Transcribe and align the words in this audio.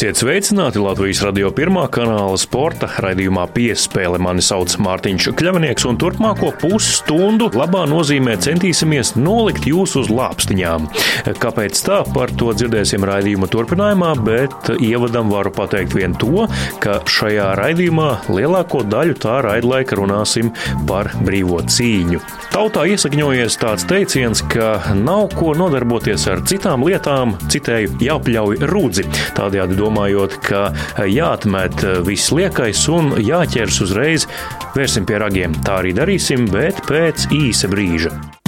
Esiet 0.00 0.16
sveicināti 0.16 0.80
Latvijas 0.80 1.18
radio 1.26 1.50
pirmā 1.52 1.82
kanāla 1.92 2.38
sporta 2.40 2.86
raidījumā 3.04 3.42
piespēle. 3.52 4.16
Mani 4.16 4.40
sauc 4.40 4.72
Mārtiņš 4.80 5.26
Kļavnieks, 5.36 5.84
un 5.90 5.98
turpmāko 6.00 6.54
pusstundu 6.56 7.50
labā 7.52 7.82
nozīmē 7.90 8.38
centīsimies 8.40 9.10
nolikt 9.20 9.68
jūs 9.68 9.98
uz 10.00 10.08
lāpstiņām. 10.08 10.86
Kāpēc 11.42 11.82
tā, 11.84 11.98
par 12.16 12.32
to 12.32 12.48
dzirdēsim 12.56 13.04
raidījuma 13.04 13.50
turpinājumā, 13.52 14.14
bet 14.24 14.70
ievadam 14.78 15.28
varu 15.34 15.52
pateikt 15.58 15.98
vien 15.98 16.16
to, 16.16 16.48
ka 16.80 17.02
šajā 17.04 17.50
raidījumā 17.60 18.08
lielāko 18.32 18.80
daļu 18.88 19.18
tā 19.20 19.42
raidlaika 19.44 20.00
runāsim 20.00 20.54
par 20.88 21.12
brīvo 21.20 21.60
cīņu. 21.60 22.22
Tautā 22.56 22.86
iesakņojies 22.88 23.60
tāds 23.60 23.84
teiciens, 23.92 24.40
ka 24.48 24.96
nav 24.96 25.28
ko 25.36 25.52
nodarboties 25.60 26.24
ar 26.32 26.40
citām 26.48 26.88
lietām, 26.88 27.36
citēju 27.52 28.00
jāpļauj 28.08 28.64
rūdzi. 28.72 29.06
Tādējādi 29.36 29.76
domājot, 29.90 30.38
ka 30.46 30.70
jāatmet 31.08 31.84
viss 32.06 32.30
liekais 32.34 32.86
un 32.92 33.14
jāķers 33.18 33.82
uzreiz, 33.86 34.28
vērsim 34.76 35.08
pie 35.08 35.18
ragiem. 35.22 35.56
Tā 35.66 35.80
arī 35.82 35.94
darīsim, 35.96 36.48
bet 36.50 36.84
pēc 36.88 37.30
īsa 37.34 37.70
brīža. 37.70 38.39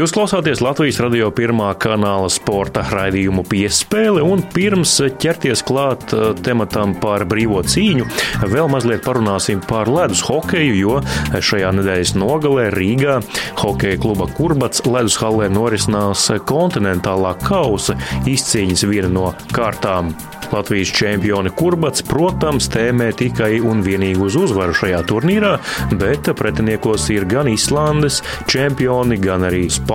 Jūs 0.00 0.14
klausāties 0.16 0.62
Latvijas 0.64 0.96
radio 1.04 1.26
pirmā 1.28 1.74
kanāla 1.76 2.30
sporta 2.32 2.80
raidījumu 2.88 3.42
piespēle, 3.44 4.22
un 4.24 4.40
pirms 4.54 4.94
ķerties 5.20 5.60
klāt 5.68 6.14
uh, 6.16 6.30
tematam 6.40 6.94
par 7.02 7.26
brīvo 7.28 7.60
cīņu, 7.60 8.06
vēl 8.48 8.70
mazliet 8.72 9.04
parunāsim 9.04 9.60
par 9.68 9.92
ledus 9.92 10.24
hokeju, 10.24 10.72
jo 10.78 10.96
šajā 11.36 11.74
nedēļas 11.76 12.14
nogalē 12.16 12.70
Rīgā 12.72 13.18
hokeja 13.60 14.00
kluba 14.00 14.30
Kurbats 14.38 14.86
ledus 14.88 15.20
hallē 15.20 15.52
norisinās 15.52 16.30
kontinentālā 16.48 17.36
kausa 17.44 18.00
izcīņas 18.24 18.88
viena 18.88 19.12
no 19.12 19.30
kārtām. 19.52 20.14
Latvijas 20.50 20.90
čempioni 20.96 21.52
Kurbats, 21.54 22.02
protams, 22.02 22.66
tēmē 22.72 23.12
tikai 23.14 23.60
un 23.62 23.84
vienīgi 23.86 24.18
uz 24.24 24.34
uzvaru 24.40 24.74
šajā 24.74 25.04
turnīrā, 25.06 25.52
bet 26.00 26.32
pretiniekos 26.40 27.06
ir 27.14 27.28
gan 27.30 27.52
Islandes 27.52 28.18
čempioni, 28.50 29.20
gan 29.22 29.46
arī 29.46 29.68
Spānijas 29.70 29.89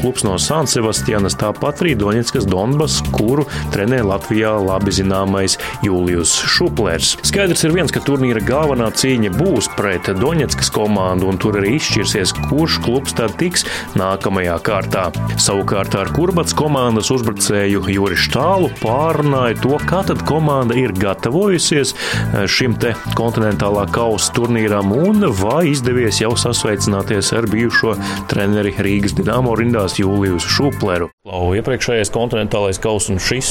klubs 0.00 0.22
no 0.22 0.38
San 0.38 0.66
Sebastianas, 0.70 1.34
tāpat 1.34 1.80
arī 1.82 1.96
Doņetskas 1.98 2.46
Donbas, 2.46 3.00
kuru 3.10 3.42
trenē 3.74 3.98
Latvijā 4.06 4.52
labi 4.62 4.92
zināmais 4.94 5.56
Julius 5.82 6.30
Šuplers. 6.38 7.16
Skaidrs 7.26 7.64
ir 7.66 7.74
viens, 7.74 7.90
ka 7.90 8.00
turnīra 8.00 8.40
galvenā 8.46 8.90
cīņa 8.94 9.32
būs 9.34 9.68
pret 9.74 10.06
Doņetskas 10.20 10.70
komandu, 10.70 11.26
un 11.32 11.38
tur 11.40 11.58
arī 11.58 11.74
izšķirsies, 11.78 12.34
kurš 12.46 12.78
klubs 12.84 13.16
tad 13.18 13.34
tiks 13.40 13.66
nākamajā 13.98 14.56
kārtā. 14.62 15.08
Savukārt 15.40 15.96
ar 15.98 16.12
Kurbats 16.14 16.54
komandas 16.54 17.10
uzbrucēju 17.10 17.82
Juri 17.90 18.18
Štālu 18.20 18.70
pārunāja 18.80 19.58
to, 19.64 19.74
kā 19.90 20.04
tad 20.06 20.22
komanda 20.28 20.78
ir 20.78 20.94
gatavojusies 20.94 21.94
eh, 21.96 22.46
šim 22.46 22.78
te 22.80 22.94
kontinentālā 23.18 23.88
kausa 23.90 24.30
turnīram 24.36 24.94
un 24.94 25.26
vai 25.42 25.72
izdevies 25.72 26.22
jau 26.22 26.36
sasveicināties 26.38 27.34
ar 27.34 27.50
bijušo 27.50 27.96
treneri 28.30 28.76
Rīgas 28.78 29.18
Dienāmo 29.40 29.54
rindās 29.56 29.94
Jūliju 29.96 30.36
Šupleru. 30.36 31.06
Lau, 31.24 31.54
iepriekšējais 31.56 32.10
kontinentālais 32.12 32.76
kausa 32.80 33.14
un 33.14 33.20
šis, 33.24 33.48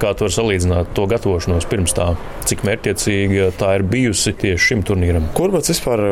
kā 0.00 0.10
tu 0.12 0.26
vari 0.26 0.34
salīdzināt 0.34 0.90
to 0.96 1.06
gatavošanos 1.08 1.64
pirms 1.68 1.94
tā, 1.96 2.10
cik 2.48 2.60
mērķiecīga 2.68 3.46
tā 3.56 3.70
ir 3.78 3.84
bijusi 3.88 4.34
tieši 4.36 4.66
šim 4.66 4.82
turnīram? 4.84 5.30
Kurbats 5.36 5.72
vispār 5.72 6.02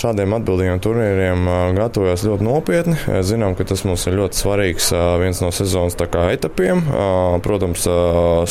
šādiem 0.00 0.32
atbildīgiem 0.38 0.80
turnīriem 0.84 1.50
gatavojas 1.76 2.24
ļoti 2.24 2.46
nopietni. 2.46 2.96
Zinām, 3.28 3.56
ka 3.58 3.66
tas 3.68 3.84
mums 3.88 4.06
ir 4.08 4.16
ļoti 4.22 4.40
svarīgs 4.40 4.88
viens 5.20 5.42
no 5.44 5.52
sezonas 5.52 5.98
etapiem. 6.00 6.80
Protams, 7.44 7.84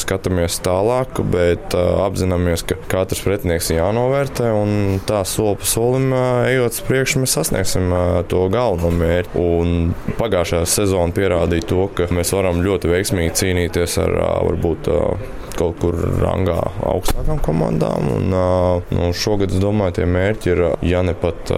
skatāmies 0.04 0.60
tā 0.62 0.72
tālāk, 0.72 1.24
bet 1.34 1.74
apzināmies, 1.78 2.66
ka 2.70 2.78
katrs 2.94 3.26
pretinieks 3.26 3.72
ir 3.74 3.82
jānovērtē 3.82 4.54
un 4.54 5.02
tā 5.10 5.26
soli 5.26 5.58
pa 5.62 5.72
solim 5.74 6.14
ejot 6.14 6.78
uz 6.78 6.86
priekšu, 6.86 7.26
mēs 7.26 7.38
sasniegsim 7.40 7.90
to 8.30 8.46
galveno 8.54 8.94
mērķi. 9.02 9.38
Un 9.42 9.94
pagājušā 10.20 10.64
sezona 10.70 11.16
pierādīja 11.16 11.68
to, 11.70 11.86
ka 11.96 12.10
mēs 12.14 12.34
varam 12.36 12.64
ļoti 12.66 12.92
veiksmīgi 12.92 13.38
cīnīties 13.42 14.00
ar 14.04 14.18
varbūt 14.48 14.90
kaut 15.58 15.78
kur 15.82 15.98
rangā 16.22 16.58
augstākām 16.88 17.42
komandām. 17.44 18.08
Un, 18.16 18.34
nu, 18.92 19.10
šogad, 19.18 19.54
es 19.54 19.62
domāju, 19.62 20.00
tie 20.00 20.08
mērķi 20.10 20.52
ir, 20.54 20.64
ja 20.88 21.02
ne 21.06 21.14
pat 21.18 21.52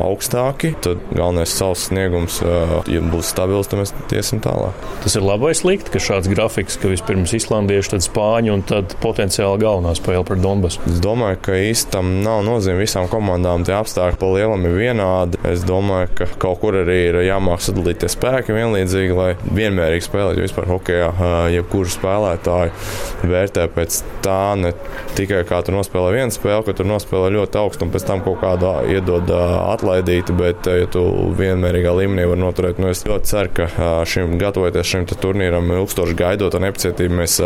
augstāki, 0.00 0.74
tad 0.84 1.02
galvenais 1.12 1.52
savs 1.54 1.88
sniegums, 1.88 2.40
ja 2.42 3.02
būs 3.12 3.32
stabils, 3.32 3.70
tad 3.70 3.82
mēs 3.82 3.94
iesim 4.14 4.42
tālāk. 4.44 4.86
Tas 5.04 5.16
ir 5.18 5.26
labi 5.26 5.48
vai 5.48 5.54
slikti, 5.56 5.92
ka 5.94 6.02
šāds 6.02 6.30
grafiks, 6.32 6.78
ka 6.80 6.90
vispirms 6.92 7.34
islandieši, 7.38 7.94
tad 7.94 8.06
spāņi 8.06 8.54
un 8.54 8.64
tad 8.68 8.96
potenciāli 9.02 9.62
galvenā 9.62 9.94
spēle 9.98 10.26
pret 10.28 10.42
Donbasu? 10.44 10.82
Es 10.90 11.00
domāju, 11.04 11.40
ka 11.48 11.58
īstam 11.62 12.18
nav 12.24 12.42
nozīme 12.46 12.82
visām 12.82 13.08
komandām. 13.10 13.66
Tie 13.66 13.76
apstākļi 13.78 14.20
pa 14.20 14.32
lielam 14.34 14.66
ir 14.68 14.76
vienādi. 14.78 15.40
Es 15.48 15.64
domāju, 15.66 16.10
ka 16.20 16.28
kaut 16.42 16.60
kur 16.62 16.80
arī 16.82 16.98
ir 17.08 17.20
jāmāk 17.28 17.62
sadalīt 17.78 18.00
tie 18.02 18.08
spēki 18.10 18.54
vienlīdzīgi, 18.56 19.14
lai 19.14 19.28
vienmērīgi 19.54 20.04
spēlētu 20.06 20.42
vispār 20.42 20.66
hokeja, 20.68 21.08
jebkuru 21.52 21.90
spēlētāju 21.92 23.28
vērtē 23.28 23.66
pēc 23.74 24.00
tā, 24.24 24.56
ne 24.58 24.72
tikai 25.16 25.44
kā 25.48 25.60
tu 25.62 25.72
nospēlē 25.74 26.14
vienu 26.16 26.34
spēli, 26.34 26.64
ka 26.66 26.74
tu 26.78 26.86
nospēlē 26.88 27.30
ļoti 27.36 27.60
augstu 27.60 27.86
un 27.86 27.92
pēc 27.94 28.06
tam 28.08 28.22
kaut 28.26 28.40
kādā 28.42 28.74
iedod 28.90 29.30
atlaidīti, 29.30 30.34
bet 30.38 30.66
ja 30.66 30.88
tu 30.90 31.04
vienmērīgā 31.38 31.94
līmenī 32.00 32.26
vari 32.28 32.42
noturēt, 32.42 32.80
nu 32.82 32.90
es 32.90 33.04
ļoti 33.06 33.30
ceru, 33.30 33.54
ka 33.58 33.92
šim 34.08 34.36
gatavoties 34.40 34.88
šim 34.88 35.06
turnīram 35.08 35.70
ilgstoši 35.78 36.16
gaidot 36.18 36.56
un 36.58 36.66
nepacietību 36.66 37.20
mēs 37.20 37.38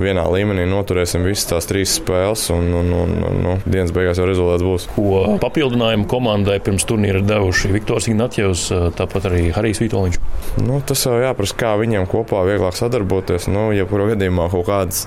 vienā 0.00 0.24
līmenī 0.32 0.66
noturēsim 0.70 1.26
visas 1.28 1.48
tās 1.52 1.68
trīs 1.70 1.98
spēles 2.00 2.46
un, 2.54 2.72
un, 2.80 2.92
un, 2.96 3.16
un 3.28 3.40
nu, 3.44 3.56
dienas 3.66 3.92
beigās 3.94 4.20
jau 4.20 4.28
rezultāts 4.28 4.64
būs. 4.64 4.88
Ko 4.96 5.38
papildinājumu 5.42 6.08
komandai 6.10 6.58
pirms 6.64 6.86
turnīra 6.88 7.22
devuši 7.24 7.72
Viktors 7.74 8.08
Ignatjevs, 8.10 8.68
tāpat 8.98 9.30
arī 9.30 9.49
Harijs 9.54 9.80
Vitoļņš? 9.82 10.18
Nu, 10.64 10.80
tas 10.86 11.04
jau 11.06 11.16
jāprasa, 11.20 11.56
kā 11.60 11.74
viņiem 11.80 12.08
kopā 12.10 12.42
vieglāk 12.48 12.76
sadarboties. 12.78 13.48
Nu, 13.52 13.68
ja 13.76 13.86
kurā 13.88 14.10
gadījumā 14.12 14.48
kaut 14.52 14.66
kādas 14.68 15.04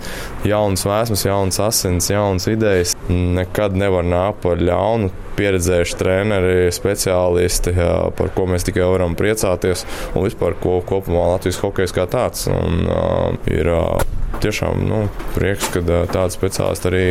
jaunas 0.48 0.86
vēsmas, 0.88 1.26
jaunas 1.28 1.60
asins, 1.64 2.10
jaunas 2.12 2.48
idejas. 2.52 2.96
Nekad 3.10 3.78
nevar 3.80 4.08
nākt 4.08 4.44
par 4.46 4.64
ļaunu. 4.64 5.12
Pieredzējuši 5.34 5.96
treneri, 5.98 6.58
speciālisti, 6.74 7.74
par 8.18 8.34
ko 8.36 8.46
mēs 8.52 8.68
tikai 8.68 8.86
varam 8.86 9.16
priecāties, 9.18 9.82
un 10.14 10.28
vispār 10.28 10.54
ko 10.62 10.78
kopumā 10.86 11.32
Latvijas 11.32 11.58
hokejs 11.64 11.96
kā 11.96 12.06
tāds. 12.06 12.46
Un, 12.54 12.84
uh, 12.86 13.32
ir, 13.50 13.72
uh, 13.74 14.23
tiešām 14.42 14.84
nu, 14.88 15.00
prieks, 15.36 15.70
ka 15.74 15.82
tāda 15.84 16.30
speciālista 16.34 16.90
arī 16.90 17.04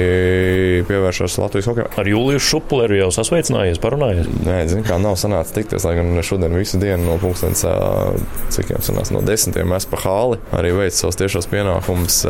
pievēršas 0.88 1.38
Latvijas 1.40 1.68
hokeja. 1.70 1.88
Ar 1.98 2.08
Juliju 2.08 2.42
Šupleru 2.42 2.98
jau 2.98 3.08
sasveicinājies, 3.14 3.80
parunājies? 3.82 4.28
Nē, 4.46 4.58
zinu, 4.70 4.84
kā 4.86 4.98
nav 5.02 5.16
sanācis 5.20 5.54
tikties, 5.56 5.86
lai 5.86 5.94
gan 5.98 6.12
šodien 6.26 6.56
visu 6.56 6.80
dienu 6.82 7.06
no 7.06 7.18
pulkstens, 7.22 7.64
cik 8.54 8.72
jau 8.74 8.82
sanāca, 8.84 9.14
no 9.16 9.22
desmitiem 9.26 9.74
es 9.76 9.88
pa 9.88 10.00
hāli 10.04 10.40
arī 10.56 10.72
veicu 10.76 10.98
savus 10.98 11.20
tiešos 11.20 11.48
pienākumus, 11.52 12.22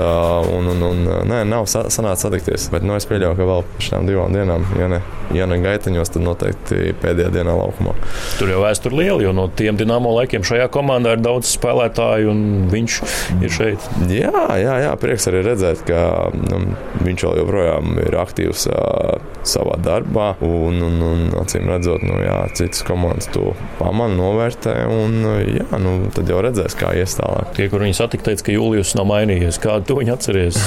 un, 0.53 0.71
un, 0.75 0.87
un 0.91 1.03
nē, 1.31 1.43
nav 1.49 1.69
sanācis 1.71 2.27
satikties, 2.27 2.69
bet 2.73 2.87
nu, 2.87 2.97
es 2.99 3.09
pieļauju, 3.11 3.39
ka 3.39 3.49
vēl 3.49 3.67
šām 3.89 4.09
divām 4.11 4.37
dienām, 4.37 4.67
ja 4.81 4.91
ne, 4.93 5.03
ja 5.37 5.49
ne 5.51 5.59
gaitaņos, 5.63 6.15
tad 6.15 6.27
noteikti 6.27 6.95
pēdējā 7.03 7.33
dienā 7.39 7.57
laukumā. 7.59 7.97
Tur 8.39 8.53
jau 8.53 8.63
vēsture 8.65 8.99
liela, 8.99 9.21
jo 9.25 9.35
no 9.37 9.49
tiem 9.57 9.79
dināmo 9.81 10.15
laikiem 10.19 10.47
šajā 10.47 10.69
komandā 10.73 11.17
ir 11.17 11.25
daudz 11.25 11.51
spēlētāju, 11.57 12.33
un 12.33 12.71
viņš 12.73 12.99
ir 13.41 13.55
šeit. 13.55 13.91
Jā, 14.13 14.47
jā, 14.61 14.77
jā 14.82 14.82
prieks 15.01 15.29
arī 15.31 15.43
redzēt, 15.47 15.85
ka 15.89 16.31
nu, 16.35 16.61
viņš 17.03 17.25
vēl 17.27 17.41
joprojām 17.43 17.97
ir 18.03 18.17
aktīvs 18.21 18.67
uh, 18.71 19.17
savā 19.47 19.79
darbā. 19.83 20.33
Un, 20.45 20.81
un, 20.87 20.99
un 21.07 21.25
acīm 21.43 21.69
redzot, 21.71 22.05
nu, 22.07 22.19
jā, 22.25 22.39
citas 22.59 22.85
komandas 22.87 23.31
to 23.35 23.53
pamana, 23.81 24.17
novērtē. 24.19 24.77
Un, 24.93 25.19
jā, 25.59 25.69
nu, 25.83 25.97
tad 26.15 26.31
jau 26.31 26.41
redzēs, 26.45 26.77
kā 26.79 26.95
ies 26.99 27.19
tālāk. 27.19 27.55
Tie, 27.59 27.69
kur 27.73 27.85
viņi 27.85 27.99
satika, 27.99 28.31
teica, 28.31 28.49
ka 28.49 28.57
Julius 28.57 28.95
nav 28.99 29.09
mainījies. 29.11 29.61
Kādu 29.63 29.89
to 29.91 30.01
viņi 30.01 30.17
atceries, 30.17 30.63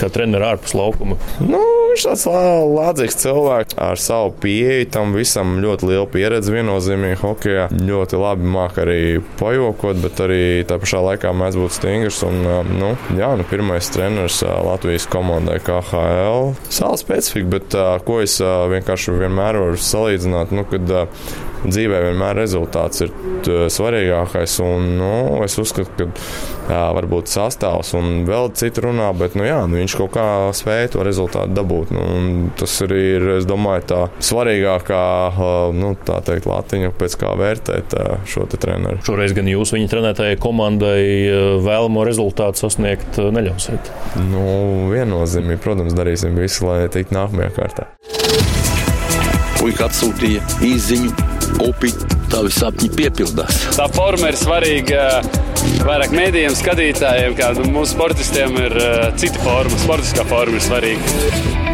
kā 0.00 0.12
treneris 0.12 0.54
ārpus 0.54 0.76
laukuma? 0.78 1.18
Nu, 1.44 1.62
viņš 1.92 2.04
tāds 2.08 2.24
lādzīgs 2.28 3.18
cilvēks 3.22 3.78
ar 3.82 4.00
savu 4.00 4.32
pieeju 4.42 4.88
tam 4.94 5.14
visam, 5.16 5.56
ļoti 5.62 5.88
liela 5.90 6.06
pieredze 6.10 6.54
viennozīmīgi 6.54 7.20
hokeja. 7.22 7.66
Ļoti 7.72 8.20
labi 8.20 8.52
māk 8.54 8.78
arī 8.82 9.00
pajokot, 9.40 10.00
bet 10.04 10.22
arī 10.24 10.42
tā 10.68 10.78
pašā 10.80 11.02
laikā 11.04 11.32
mēs 11.36 11.58
būtu 11.58 11.78
stingrs. 11.78 12.22
Un, 12.26 12.40
nu, 12.78 12.92
jā, 13.18 13.32
nu, 13.38 13.46
pirmais 13.48 13.90
treneris 13.94 14.40
Latvijas 14.42 15.08
komandai 15.10 15.58
KHL. 15.64 16.54
Sāla 16.72 17.00
specifika, 17.00 17.52
bet 17.58 17.78
ko 18.06 18.20
es 18.24 18.38
vienkārši 18.42 19.18
vienmēr 19.18 19.60
varu 19.64 19.82
salīdzināt, 19.82 20.54
nu, 20.54 20.66
kad 20.68 20.94
dzīvē 21.66 22.02
vienmēr 22.08 22.38
rezultāts 22.38 23.04
ir 23.04 23.12
svarīgākais. 23.72 24.58
Un, 24.64 24.92
nu, 24.98 25.12
es 25.46 25.58
uzskatu, 25.60 25.90
ka 25.98 26.08
jā, 26.68 26.82
varbūt 26.98 27.30
sastāvs 27.32 27.94
un 27.98 28.24
vēl 28.28 28.50
citi 28.58 28.84
runā, 28.84 29.10
bet 29.18 29.36
nu, 29.38 29.46
jā, 29.48 29.60
nu, 29.68 29.80
viņš 29.80 29.96
kaut 30.00 30.14
kā 30.16 30.26
spēja 30.56 30.92
to 30.94 31.06
rezultātu 31.06 31.56
dabūt. 31.56 31.92
Nu, 31.96 32.04
tas 32.58 32.76
arī 32.86 33.00
ir, 33.16 33.28
es 33.38 33.48
domāju, 33.48 33.86
tā 33.92 34.00
svarīgākā 34.30 35.02
nu, 35.78 35.94
tā 36.06 36.20
teikt, 36.26 36.48
latiņa, 36.50 36.92
pēc 36.98 37.18
kā 37.20 37.34
vērtēt 37.38 37.96
šo 38.28 38.46
te 38.50 38.60
treneru. 38.60 39.02
Šoreiz 39.06 39.34
gan 39.36 39.50
jūs 39.50 39.74
viņa 39.74 39.92
trenētājai 39.92 40.38
komandai 40.42 41.02
vēlamo 41.64 42.04
rezultātu 42.08 42.64
sasniegt 42.64 43.18
neļausiet. 43.18 43.92
Nu, 44.28 44.44
viennozīmīgi, 44.92 45.62
protams, 45.64 45.96
darīsim 45.98 46.38
visu, 46.38 46.68
lai 46.68 46.84
tiktu 46.92 47.16
nākamajā 47.16 47.54
kārtā. 47.56 47.88
Puika 49.58 49.88
atsūtīja 49.88 50.44
īziņu, 50.62 51.27
upi, 51.64 51.92
tavi 52.32 52.52
sapņi 52.54 52.90
piepildās. 52.96 53.62
Tā 53.76 53.88
forma 53.94 54.32
ir 54.32 54.38
svarīga 54.40 55.06
vairāk 55.86 56.14
mēdījiem, 56.14 56.58
skatītājiem, 56.58 57.38
kā 57.38 57.54
mūsu 57.64 57.94
sportistiem 57.94 58.58
ir 58.66 58.76
cita 59.20 59.46
forma. 59.46 59.82
Sportiskā 59.86 60.28
forma 60.28 60.60
ir 60.60 60.68
svarīga. 60.68 61.67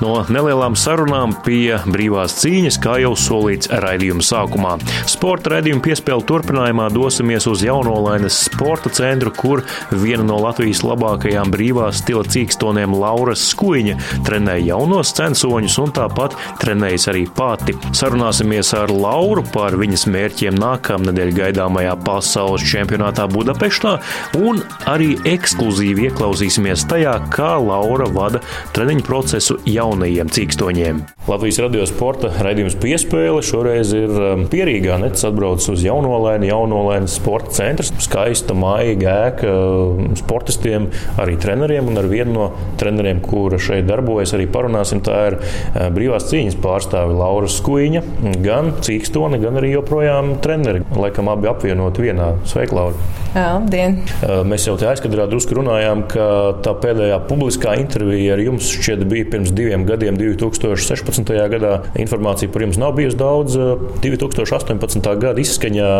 No 0.00 0.22
nelielām 0.32 0.72
sarunām 0.80 1.34
pie 1.44 1.76
brīvās 1.84 2.38
cīņas, 2.40 2.78
kā 2.80 2.94
jau 3.02 3.10
solīts 3.20 3.68
raidījuma 3.82 4.24
sākumā. 4.24 4.70
Sporta 5.10 5.52
raidījuma 5.52 5.82
piespēle 5.84 6.24
turpinājumā 6.24 6.86
dosimies 6.94 7.44
uz 7.50 7.60
Jaunolainas 7.66 8.38
sporta 8.46 8.88
centru, 8.96 9.28
kur 9.36 9.60
viena 9.92 10.24
no 10.24 10.38
Latvijas 10.40 10.80
labākajām 10.88 11.52
brīvās 11.52 12.00
stila 12.00 12.24
cīkstoniem 12.24 12.94
Laura 12.96 13.34
Skuiņa 13.36 13.98
trenē 14.24 14.54
jaunos 14.62 15.12
censoņus 15.18 15.76
un 15.84 15.92
tāpat 15.98 16.38
trenējas 16.62 17.10
arī 17.12 17.26
pati. 17.36 17.76
Sarunāsimies 17.92 18.72
ar 18.80 18.88
Lauru 18.88 19.44
par 19.52 19.76
viņas 19.80 20.06
mērķiem 20.08 20.56
nākamnedēļ 20.64 21.34
gaidāmajā 21.42 21.92
pasaules 22.08 22.64
čempionātā 22.72 23.28
Budapeštā 23.36 23.98
un 24.40 24.64
arī 24.88 25.12
ekskluzīvi 25.28 26.08
ieklausīsimies 26.08 26.88
tajā, 26.88 27.18
kā 27.36 27.52
Laura 27.60 28.08
vada 28.16 28.40
treniņu 28.72 29.04
procesu 29.04 29.60
jaunajā 29.68 29.89
jaunajiem 29.90 30.30
cīkstoņiem. 30.30 31.00
Latvijas 31.28 31.58
radio 31.62 31.84
sporta 31.88 32.30
raidījums 32.42 32.76
piespēle 32.80 33.42
šoreiz 33.44 33.92
ir 33.96 34.10
um, 34.10 34.44
pierīgā. 34.50 34.96
Nets 35.02 35.24
atbrauc 35.26 35.64
uz 35.70 35.82
jaunolēnu, 35.84 36.46
jaunolēnas 36.50 37.16
sporta 37.18 37.54
centrs. 37.58 37.90
Skaista 38.02 38.54
maiga 38.54 39.16
ēka 39.28 39.50
um, 39.50 40.12
sportistiem, 40.18 40.88
arī 41.20 41.36
treneriem 41.42 41.90
un 41.90 42.00
ar 42.00 42.08
vienu 42.10 42.34
no 42.36 42.46
treneriem, 42.80 43.22
kura 43.24 43.58
šeit 43.62 43.88
darbojas, 43.90 44.34
arī 44.36 44.46
parunāsim. 44.50 45.02
Tā 45.06 45.18
ir 45.32 45.38
uh, 45.40 45.88
brīvās 45.94 46.28
cīņas 46.30 46.58
pārstāve 46.62 47.16
Laura 47.18 47.50
Skuiņa, 47.50 48.04
gan 48.44 48.74
cīkstone, 48.82 49.40
gan 49.42 49.58
arī 49.60 49.74
joprojām 49.74 50.36
treneri. 50.44 50.84
Laikam 50.96 51.30
abi 51.32 51.50
apvienot 51.50 51.98
vienā. 52.02 52.32
Sveika, 52.50 52.78
Laura! 52.78 53.10
Labdien! 53.34 54.00
Uh, 54.24 54.40
mēs 54.46 54.66
jau 54.66 54.74
te 54.78 54.88
aizkadrā 54.90 55.28
drusku 55.30 55.54
runājām, 55.60 56.06
ka 56.10 56.26
tā 56.64 56.74
pēdējā 56.82 57.20
publiskā 57.30 57.76
intervija 57.78 58.34
ar 58.34 58.42
jums 58.42 58.72
šķiet 58.74 59.04
bija 59.10 59.28
pirms 59.30 59.54
diviem 59.54 59.79
gadiem, 59.88 60.18
2016. 60.20 61.32
gadā. 61.52 61.72
Informācija 62.00 62.50
par 62.52 62.64
jums 62.66 62.78
nav 62.80 62.94
bijusi 62.98 63.18
daudz. 63.20 63.56
2018. 64.04 65.10
gada 65.20 65.42
izskaņā, 65.42 65.90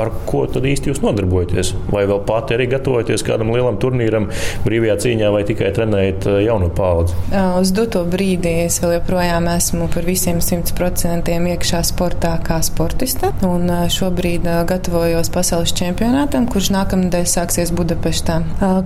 ar 0.00 0.12
ko 0.28 0.44
tad 0.50 0.66
īsti 0.68 0.92
jūs 0.92 1.02
nodarbojaties? 1.04 1.72
Vai 1.92 2.06
vēl 2.10 2.22
pati 2.28 2.56
arī 2.56 2.68
gatavojaties 2.74 3.24
kādam 3.26 3.52
lielam 3.54 3.78
turnīram 3.82 4.28
brīvajā 4.66 4.96
cīņā 5.04 5.30
vai 5.34 5.42
tikai 5.48 5.72
trenējat 5.76 6.28
uh, 6.28 6.38
jauno 6.44 6.70
paudzi? 6.74 7.16
Uz 7.60 7.72
doto 7.76 8.04
brīdi 8.08 8.56
es 8.66 8.80
vēl 8.82 8.98
joprojām 8.98 9.48
esmu 9.52 9.90
par 9.92 10.06
visiem 10.08 10.40
100% 10.44 11.30
iekšā 11.54 11.82
sportā 11.86 12.36
kā 12.46 12.60
sportista. 12.66 13.32
Un 13.46 13.70
šobrīd 13.92 14.46
gatavojos 14.70 15.32
pasaules 15.34 15.74
čempionātam, 15.76 16.48
kurš 16.50 16.72
nākamnedēļ 16.76 17.26
sāksies 17.30 17.74
Budapeštā. 17.76 18.40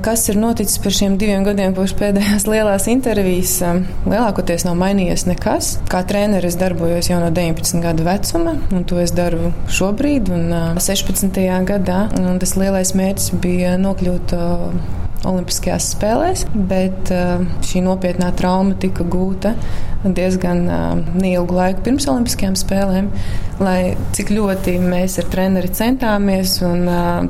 Kas 0.04 0.28
ir 0.32 0.40
noticis 0.40 0.80
par 0.82 0.96
šiem 0.96 1.18
diviem 1.20 1.46
gadiem, 1.46 1.76
kopš 1.76 1.96
pēdējās 2.00 2.48
lielās 2.50 2.88
intervijas? 2.92 3.60
Lielākoties 4.04 4.66
nav 4.66 4.76
mainījies 4.80 5.24
nekas. 5.28 5.70
Kā 5.90 6.02
treneris 6.08 6.58
darbojos 6.60 7.08
jau 7.08 7.20
no 7.22 7.30
19 7.34 7.80
gadu 7.84 8.04
vecuma, 8.06 8.56
un 8.74 8.84
to 8.88 9.00
es 9.00 9.14
daru 9.16 9.52
šobrīd, 9.72 10.28
un 10.34 10.52
16. 10.76 11.40
gadā. 11.70 12.02
Un 12.20 12.42
tas 12.42 12.56
lielais 12.60 12.92
mērķis 12.98 13.32
bija 13.40 13.78
nokļūt 13.80 14.36
Olimpiskajās 15.28 15.92
spēlēs, 15.94 16.46
bet 16.54 17.12
šī 17.64 17.84
nopietnā 17.86 18.30
trauma 18.38 18.76
tika 18.80 19.06
gūta 19.08 19.54
diezgan 20.04 20.66
neilgu 21.16 21.56
laiku 21.56 21.80
pirms 21.86 22.04
Olimpiskajām 22.12 22.56
spēlēm. 22.60 23.08
Lai 23.62 23.94
cik 24.16 24.32
ļoti 24.34 24.72
mēs 24.82 25.14
ar 25.22 25.28
treneri 25.30 25.68
centāmies 25.72 26.56
un 26.66 26.88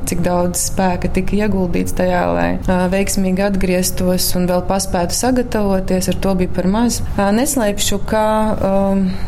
cik 0.08 0.22
daudz 0.24 0.62
spēka 0.70 1.10
tika 1.12 1.36
ieguldīts 1.36 1.92
tajā, 1.98 2.22
lai 2.32 2.48
veiksmīgi 2.90 3.44
atgrieztos 3.44 4.30
un 4.38 4.48
vēl 4.48 4.64
paspētu 4.66 5.14
sagatavoties, 5.14 6.08
ar 6.10 6.18
to 6.24 6.32
bija 6.40 6.54
par 6.56 6.68
maz. 6.72 6.98
Neslēpšu, 7.18 7.98
ka 8.08 8.24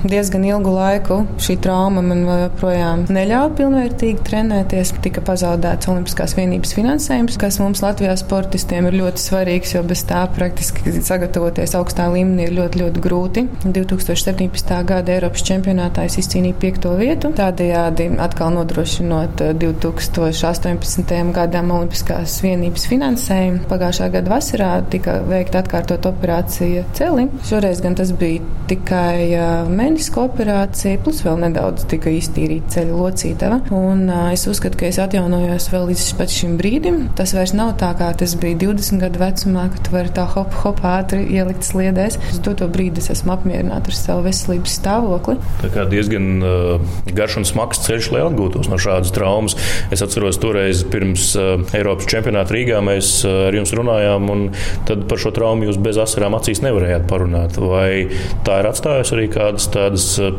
diezgan 0.08 0.46
ilgu 0.48 0.72
laiku 0.72 1.20
šī 1.36 1.58
trauma 1.62 2.02
man 2.06 2.24
joprojām 2.46 3.04
neļāva 3.12 3.52
pilnvērtīgi 3.60 4.24
trenēties. 4.26 4.94
Tika 5.04 5.22
pazaudēts 5.28 5.92
Olimpiskās 5.92 6.34
vienības 6.38 6.72
finansējums, 6.78 7.36
kas 7.38 7.60
mums 7.62 7.84
Latvijā 7.84 8.16
sportistiem 8.56 8.86
ir 8.88 8.96
ļoti 9.02 9.20
svarīgs, 9.20 9.74
jo 9.74 9.82
bez 9.84 10.02
tā 10.08 10.22
praktiski 10.32 10.94
sagatavoties 11.04 11.74
augstā 11.76 12.06
līmenī 12.08 12.46
ir 12.48 12.54
ļoti, 12.56 12.80
ļoti 12.80 13.02
grūti 13.04 13.16
grūti. 13.16 13.44
2017. 13.64 14.84
gada 14.86 15.12
Eiropas 15.12 15.44
čempionātā 15.46 16.06
es 16.06 16.16
izcīnīju 16.20 16.56
piekto 16.60 16.94
vietu, 16.96 17.32
tādējādi 17.36 18.08
atkal 18.22 18.54
nodrošinot 18.54 19.42
2018. 19.60 21.12
Eh, 21.16 21.32
gadam 21.36 21.70
Olimpiskās 21.74 22.38
vienības 22.44 22.86
finansējumu. 22.90 23.66
Pagājušā 23.70 24.08
gada 24.14 24.32
vasarā 24.32 24.70
tika 24.90 25.18
veikta 25.26 25.62
atkārtot 25.62 26.08
operācija 26.08 26.84
celi. 26.96 27.28
Šoreiz 27.48 27.82
gan 27.84 27.96
tas 27.98 28.12
bija 28.16 28.40
tikai 28.70 29.66
meniska 29.68 30.24
operācija, 30.26 31.00
plus 31.02 31.22
vēl 31.26 31.40
nedaudz 31.44 31.86
tika 31.90 32.10
iztīrīta 32.10 32.76
ceļa 32.76 32.96
locītava. 33.00 33.60
Un 33.74 34.08
es 34.32 34.46
uzskatu, 34.50 34.78
ka 34.80 34.88
es 34.90 35.00
atjaunojos 35.02 35.68
vēl 35.72 35.90
līdz 35.90 36.06
pat 36.18 36.32
šim 36.32 36.56
brīdim. 36.60 37.02
Tas 37.18 37.34
vairs 37.36 37.54
nav 37.56 37.74
tā, 37.80 37.92
kā 37.98 38.12
tas 38.18 38.34
bija 38.38 38.45
20 38.54 39.02
gadu 39.02 39.20
vecumā, 39.22 39.66
kad 39.74 39.82
tu 39.86 39.94
vari 39.94 40.12
tā 40.14 40.26
hop, 40.36 40.54
hop 40.62 40.82
ātri 40.86 41.24
ielikt 41.34 41.66
sliedēs. 41.66 42.18
Uz 42.32 42.40
to 42.44 42.68
brīdi 42.70 43.02
es 43.02 43.10
esmu 43.12 43.34
apmierināta 43.34 43.90
ar 43.90 43.98
savu 43.98 44.24
veselības 44.26 44.76
stāvokli. 44.80 45.36
Tā 45.62 45.70
kā 45.74 45.86
diezgan 45.90 46.28
uh, 46.44 46.96
garš 47.16 47.40
un 47.40 47.48
smags 47.48 47.82
ceļš, 47.86 48.10
lai 48.14 48.22
atgūtos 48.26 48.70
no 48.70 48.78
šādas 48.80 49.12
traumas. 49.16 49.56
Es 49.94 50.04
atceros, 50.04 50.38
toreiz 50.42 50.84
pirms 50.92 51.32
uh, 51.38 51.64
Eiropas 51.76 52.08
čempionāta 52.10 52.54
Rīgā 52.56 52.82
mēs 52.84 53.18
uh, 53.26 53.46
ar 53.48 53.58
jums 53.58 53.74
runājām, 53.76 54.30
un 54.32 54.46
tad 54.88 55.06
par 55.10 55.20
šo 55.22 55.32
traumu 55.36 55.68
jūs 55.68 55.80
bez 55.82 55.98
asarām 56.02 56.36
acīs 56.38 56.62
nevarējāt 56.64 57.08
parunāt. 57.10 57.58
Vai 57.60 58.06
tā 58.46 58.60
ir 58.62 58.70
atstājusi 58.70 59.16
arī 59.16 59.28
kādas 59.32 59.68
tādas 59.74 60.08
uh, 60.22 60.32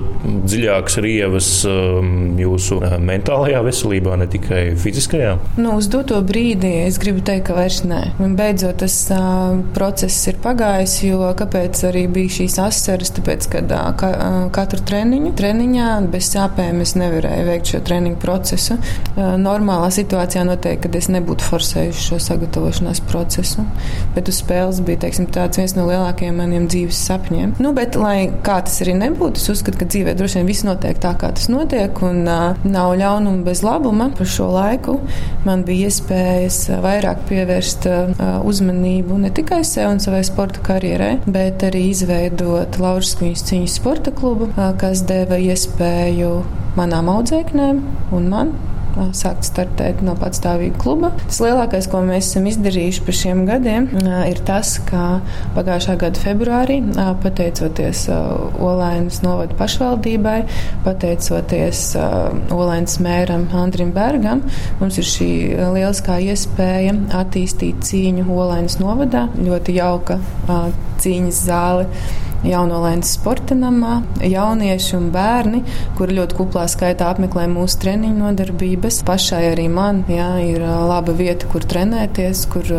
dziļākas 0.47 0.99
rievas 1.03 1.51
um, 1.69 2.37
jūsu 2.39 2.79
uh, 2.81 2.97
mentālajā 3.01 3.63
veselībā, 3.67 4.17
ne 4.19 4.29
tikai 4.31 4.63
fiziskajā? 4.79 5.35
Nu, 5.59 5.77
uz 5.79 5.89
doto 5.91 6.19
brīdi 6.25 6.73
es 6.85 6.99
gribu 7.01 7.23
teikt, 7.25 7.47
ka 7.49 7.57
vairs 7.57 7.83
nē. 7.97 8.13
Un 8.23 8.35
beidzot 8.37 8.79
tas 8.81 8.95
uh, 9.13 9.57
process 9.75 10.29
ir 10.29 10.37
pagājis, 10.43 10.97
jo 11.07 11.31
kāpēc 11.37 11.83
arī 11.89 12.05
bija 12.11 12.37
šīs 12.39 12.57
asaras, 12.61 13.13
tāpēc, 13.17 13.49
ka 13.51 13.63
ka, 13.97 14.11
katru 14.55 14.81
treniņu, 14.87 15.33
treniņā 15.37 15.89
bez 16.11 16.31
sāpēm 16.33 16.81
es 16.83 16.95
nevarēju 16.99 17.47
veikt 17.47 17.71
šo 17.73 17.81
treniņu 17.87 18.19
procesu. 18.21 18.77
Normālā 19.17 19.89
situācijā 19.93 20.43
noteikti, 20.47 20.83
kad 20.85 20.97
es 20.99 21.09
nebūtu 21.13 21.45
forsējuši 21.47 22.05
šo 22.11 22.19
sagatavošanās 22.27 23.01
procesu, 23.09 23.65
bet 24.15 24.29
uz 24.31 24.41
spēles 24.43 24.81
bija 24.85 25.03
teiksim, 25.05 25.29
tāds 25.33 25.59
viens 25.59 25.75
no 25.77 25.87
lielākajiem 25.89 26.41
maniem 26.41 26.67
dzīves 26.71 26.99
sapņiem. 27.09 27.55
Nu, 27.63 27.73
bet, 27.77 27.97
lai 27.99 28.29
kā 28.45 28.59
tas 28.65 28.81
arī 28.85 28.97
nebūtu, 28.99 29.41
es 29.41 29.51
uzskatu, 29.53 29.81
ka 29.81 29.89
dzīvē 29.89 30.15
droši 30.17 30.41
vien 30.41 30.51
viss 30.51 30.67
notiek 30.67 30.99
tā, 31.01 31.13
kā 31.19 31.31
tas 31.35 31.49
notiek, 31.51 32.01
un 32.05 32.23
uh, 32.25 32.67
nav 32.67 32.95
ļaunuma 32.99 33.45
bez 33.47 33.63
labuma. 33.65 34.09
Par 34.17 34.29
šo 34.29 34.49
laiku 34.53 34.99
man 35.47 35.63
bija 35.67 35.91
iespējas 35.91 36.59
vairāk 36.83 37.25
pievērst 37.29 37.76
uh, 37.85 38.39
uzmanību 38.47 39.17
ne 39.21 39.29
tikai 39.35 39.61
sev 39.67 39.91
un 39.91 40.01
savai 40.03 40.23
sporta 40.27 40.63
karjerai, 40.65 41.17
bet 41.25 41.63
arī 41.67 41.87
izveidot 41.91 42.79
Kuņas 43.17 43.45
cīņas 43.49 43.77
sporta 43.79 44.13
klubu, 44.15 44.49
kas 44.81 45.03
deva 45.09 45.37
iespēju 45.41 46.31
manām 46.77 47.11
audzēknēm 47.13 47.83
un 48.17 48.27
man 48.31 48.55
sākt 49.17 49.47
startēt 49.47 50.01
no 50.05 50.15
patstāvīga 50.19 50.77
kluba. 50.81 51.11
Tas 51.23 51.39
lielākais, 51.43 51.87
ko 51.91 52.01
mēs 52.05 52.31
esam 52.31 52.47
izdarījuši 52.49 53.03
par 53.07 53.17
šiem 53.19 53.43
gadiem, 53.47 53.89
ir 54.29 54.41
tas, 54.47 54.75
ka 54.87 55.19
pagājušā 55.57 55.97
gada 56.01 56.23
februārī, 56.23 56.79
pateicoties 57.23 58.05
Olainas 58.09 59.21
novada 59.25 59.57
pašvaldībai, 59.59 60.37
pateicoties 60.85 61.83
Olainas 62.53 62.97
mēram 63.03 63.47
Andrim 63.57 63.93
Bergam, 63.95 64.43
mums 64.81 64.99
ir 65.01 65.07
šī 65.07 65.31
lieliskā 65.77 66.19
iespēja 66.27 66.95
attīstīt 67.21 67.85
cīņu 67.87 68.27
Olainas 68.33 68.79
novadā. 68.81 69.27
Ļoti 69.37 69.77
jauka 69.77 70.19
cīņas 71.03 71.43
zāle 71.47 71.87
jaunolēnas 72.47 73.13
sporta 73.17 73.57
namā. 73.57 73.99
Jaunieši 74.23 74.95
un 74.97 75.11
bērni, 75.13 75.63
kuri 75.99 76.17
ļoti 76.19 76.39
kuplā 76.39 76.65
skaitā 76.71 77.11
apmeklē 77.13 77.47
mūsu 77.51 77.81
treniņu 77.83 78.17
nodarbības. 78.23 79.03
Pašai 79.07 79.45
arī 79.53 79.69
man 79.71 80.03
jā, 80.11 80.33
ir 80.47 80.63
laba 80.63 81.15
vieta, 81.17 81.49
kur 81.51 81.65
trenēties, 81.67 82.45
kur 82.51 82.75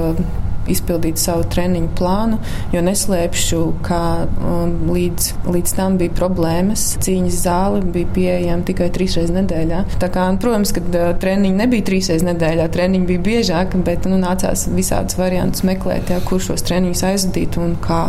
izpildīt 0.73 1.21
savu 1.21 1.47
treniņu 1.49 1.91
plānu, 1.99 2.39
jo 2.75 2.83
neslēpšu, 2.85 3.61
ka 3.87 4.01
um, 4.27 4.75
līdz, 4.93 5.31
līdz 5.49 5.75
tam 5.79 5.99
bija 6.01 6.15
problēmas. 6.19 6.91
Cīņas 7.05 7.41
zāle 7.45 7.83
bija 7.85 8.11
pieejama 8.17 8.67
tikai 8.69 8.91
trīs 8.95 9.17
reizes 9.19 9.35
nedēļā. 9.37 9.85
Tā 10.03 10.11
kā, 10.15 10.27
protams, 10.43 10.75
ka 10.77 10.85
uh, 10.85 11.11
treniņi 11.23 11.63
nebija 11.63 11.89
trīs 11.89 12.13
reizes 12.13 12.27
nedēļā, 12.29 12.69
treniņi 12.75 13.11
bija 13.13 13.25
biežāk, 13.31 13.79
bet 13.87 14.09
nu, 14.11 14.21
nācās 14.21 14.69
visādus 14.75 15.19
variantus 15.21 15.65
meklēt, 15.69 16.13
jā, 16.13 16.21
kur 16.29 16.43
šos 16.45 16.67
treniņus 16.69 17.07
aizvadīt 17.13 17.61
un 17.63 17.77
kā. 17.85 18.05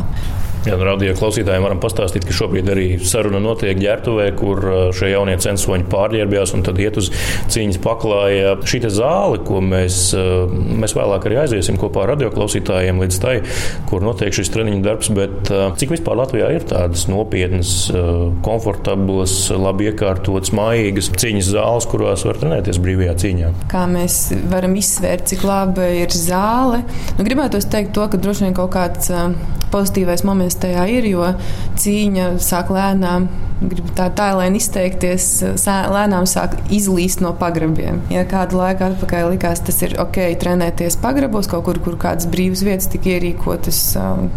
Jā, 0.67 0.75
nu, 0.75 0.83
radio 0.83 1.13
klausītājiem 1.15 1.63
varam 1.63 1.79
pastāstīt, 1.79 2.25
ka 2.27 2.33
šobrīd 2.35 2.67
arī 2.73 2.85
saruna 3.07 3.39
notiek 3.39 3.77
ģērbtuvē, 3.79 4.25
kur 4.35 4.59
uh, 4.67 4.79
šie 4.95 5.13
jaunie 5.13 5.37
censoņi 5.39 5.85
pārģērbjās 5.87 6.51
un 6.57 6.65
tad 6.67 6.81
iet 6.83 6.97
uz 6.99 7.07
cīņas 7.53 7.79
paklāja. 7.79 8.57
Šī 8.67 8.81
zāle, 8.91 9.39
ko 9.47 9.61
mēs, 9.63 10.01
uh, 10.19 10.51
mēs 10.51 10.97
vēlāk 10.97 11.29
arī 11.29 11.37
aiziesim 11.45 11.79
kopā 11.79 12.03
ar 12.03 12.11
radio 12.11 12.31
klausītājiem 12.33 12.99
līdz 12.99 13.19
tai, 13.23 13.35
kur 13.87 14.03
notiek 14.03 14.35
šis 14.35 14.51
treniņu 14.51 14.83
darbs, 14.83 15.11
bet 15.15 15.53
uh, 15.53 15.69
cik 15.79 15.93
vispār 15.95 16.19
Latvijā 16.19 16.51
ir 16.57 16.67
tādas 16.67 17.05
nopietnas, 17.07 17.71
komfortablas, 18.43 19.37
labi 19.55 19.87
iekārtotas, 19.93 20.51
mājīgas 20.59 21.11
cīņas 21.15 21.53
zāles, 21.53 21.87
kurās 21.87 22.25
var 22.27 22.41
trenēties 22.41 22.81
brīvajā 22.83 23.15
cīņā? 23.23 23.53
Kā 23.71 23.85
mēs 23.87 24.19
varam 24.51 24.75
izsvērt, 24.79 25.29
cik 25.31 25.47
laba 25.47 25.87
ir 26.01 26.11
zāle? 26.11 26.83
Nu, 27.15 27.23
gribētu 27.27 27.63
teikt 27.63 27.95
to, 27.95 28.09
ka 28.11 28.19
droši 28.19 28.49
vien 28.49 28.59
kaut 28.59 28.73
kāds 28.75 29.13
pozitīvais 29.73 30.25
moments 30.25 30.48
kas 30.49 30.59
tajā 30.63 30.87
ir, 30.89 31.07
jo 31.13 31.29
cīņa 31.79 32.33
sāk 32.41 32.73
lēnām, 32.73 33.29
gribu 33.61 33.93
tā 33.95 34.09
tālēni 34.17 34.59
izteikties, 34.61 35.29
lēnām 35.93 36.27
sāk 36.29 36.57
izlīst 36.73 37.23
no 37.23 37.35
pagrabiem. 37.37 38.01
Ja 38.13 38.25
kādu 38.29 38.59
laiku 38.59 38.89
atpakaļ 38.89 39.33
likās, 39.35 39.61
tas 39.67 39.81
ir 39.85 39.97
ok, 40.01 40.23
trenēties 40.41 40.97
pagrabos, 41.03 41.49
kaut 41.51 41.67
kur, 41.67 41.81
kur 41.85 41.99
kādas 42.01 42.29
brīvas 42.31 42.65
vietas 42.65 42.89
tika 42.91 43.17
ierīkotas. 43.17 43.83
Um, 43.99 44.31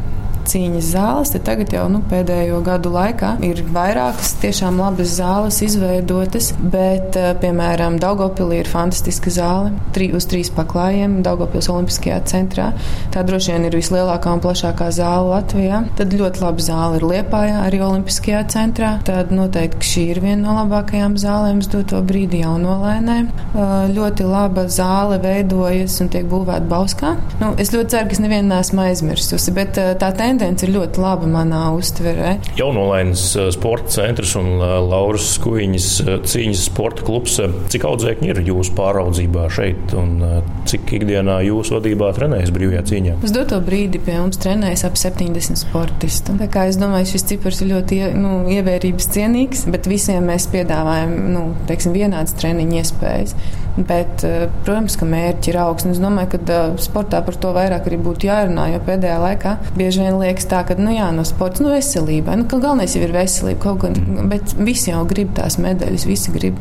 cīņas 0.49 0.91
zāles. 0.95 1.33
Tagad 1.43 1.73
jau 1.75 1.87
nu, 1.91 2.03
pēdējo 2.11 2.61
gadu 2.65 2.93
laikā 2.95 3.35
ir 3.47 3.63
vairākas 3.73 4.35
tiešām 4.43 4.79
labas 4.83 5.17
zāles 5.19 5.61
izveidotas, 5.65 6.53
bet, 6.61 7.17
eh, 7.17 7.33
piemēram, 7.43 7.99
Daugopilī 8.03 8.61
ir 8.63 8.71
fantastiska 8.71 9.31
zāle 9.31 9.73
tri, 9.93 10.11
uz 10.15 10.27
trīs 10.27 10.51
paklājiem 10.51 11.23
Daugopils 11.23 11.69
Olimpiskajā 11.73 12.21
centrā. 12.31 12.73
Tā 13.15 13.25
droši 13.27 13.53
vien 13.53 13.65
ir 13.69 13.77
vislielākā 13.79 14.33
un 14.33 14.41
plašākā 14.41 14.91
zāle 14.93 15.31
Latvijā. 15.33 15.83
Tad 15.97 16.11
ļoti 16.11 16.43
laba 16.45 16.59
zāle 16.59 16.97
ir 17.01 17.07
Liepājā, 17.13 17.63
arī 17.67 17.81
Olimpiskajā 17.81 18.45
centrā. 18.49 18.93
Tad 19.05 19.31
noteikti 19.31 19.89
šī 19.93 20.07
ir 20.17 20.21
viena 20.21 20.43
no 20.43 20.59
labākajām 20.61 21.17
zālēm 21.17 21.59
uz 21.59 21.69
doto 21.69 22.03
brīdi 22.03 22.43
jaunolēnē. 22.43 23.19
Eh, 23.23 23.89
ļoti 23.97 24.29
laba 24.29 24.67
zāle 24.67 25.21
veidojas 25.23 26.01
un 26.01 26.09
tiek 26.09 26.25
būvēta 26.29 26.69
Bauskā. 26.69 27.17
Nu, 27.41 27.55
es 27.59 27.71
ļoti 27.71 27.89
ceru, 27.97 28.07
ka 28.09 28.13
es 28.13 28.21
nevienu 28.21 28.49
nesmu 28.49 28.87
aizmirsusi, 28.89 29.53
bet 29.55 29.79
eh, 29.79 29.95
tā 29.95 30.13
tendence 30.17 30.32
tendence 30.33 30.67
ir 30.67 30.73
ļoti 30.75 31.03
laba 31.03 31.29
manā 31.29 31.63
uztverē. 31.77 32.37
Jaunolainas 32.57 33.25
eh, 33.37 33.49
sporta 33.55 33.93
centrs 33.93 34.35
un 34.41 34.49
eh, 34.57 34.75
Lauras 34.81 35.29
Skuiņas 35.37 35.89
eh, 36.05 36.19
cīņas 36.33 36.65
sporta 36.71 37.05
klubs. 37.07 37.39
Cik 37.73 37.87
audzēkņi 37.89 38.33
ir 38.33 38.43
jūsu 38.47 38.75
pāraudzībā 38.77 39.49
šeit 39.53 39.95
un 39.99 40.21
cik 40.69 40.95
ikdienā 40.99 41.41
jūsu 41.47 41.77
vadībā 41.77 42.13
trenējas 42.17 42.53
brīvajā 42.55 42.85
cīņā? 42.91 43.17
Uz 43.25 43.35
doto 43.35 43.59
brīdi 43.65 44.01
pie 44.03 44.19
mums 44.19 44.41
trenējas 44.43 44.87
ap 44.89 44.99
70 45.01 45.61
sportistu. 45.61 46.37
Tā 46.41 46.49
kā 46.53 46.67
es 46.71 46.79
domāju, 46.81 47.13
šis 47.15 47.27
cipars 47.33 47.63
ir 47.65 47.73
ļoti 47.75 48.01
nu, 48.17 48.35
ievērības 48.53 49.11
cienīgs, 49.17 49.67
bet 49.73 49.89
visiem 49.91 50.29
mēs 50.31 50.49
piedāvājam 50.53 51.17
nu, 51.33 51.45
teiksim, 51.69 51.97
vienādas 51.97 52.37
treniņu 52.41 52.81
iespējas. 52.81 53.37
Bet, 53.73 54.21
protams, 54.67 54.99
ka 55.01 55.07
mērķi 55.09 55.49
ir 55.49 55.57
augsts. 55.63 55.95
Es 55.95 56.01
domāju, 56.03 56.37
ka 56.37 56.59
sportā 56.83 57.23
par 57.25 57.39
to 57.41 57.55
vairāk 57.57 57.89
arī 57.89 57.99
būtu 58.05 58.29
jārunā, 58.29 58.69
jo 58.75 58.83
pēdējā 58.85 59.17
laikā 59.23 59.55
bieži 59.79 60.05
vien 60.05 60.19
liekas 60.23 60.49
tā, 60.51 60.63
ka, 60.69 60.77
nu 60.81 60.95
jā, 60.95 61.09
no 61.15 61.25
sports, 61.29 61.63
nu 61.63 61.73
veselība, 61.73 62.37
nu, 62.39 62.47
ka 62.51 62.61
galvenais 62.63 62.97
jau 62.97 63.03
ir 63.05 63.15
veselība 63.15 63.61
kaut 63.67 63.83
gan, 63.85 64.29
bet 64.31 64.55
visi 64.59 64.91
jau 64.91 65.03
grib 65.09 65.35
tās 65.37 65.59
medaļas, 65.63 66.07
visi 66.09 66.35
grib. 66.35 66.61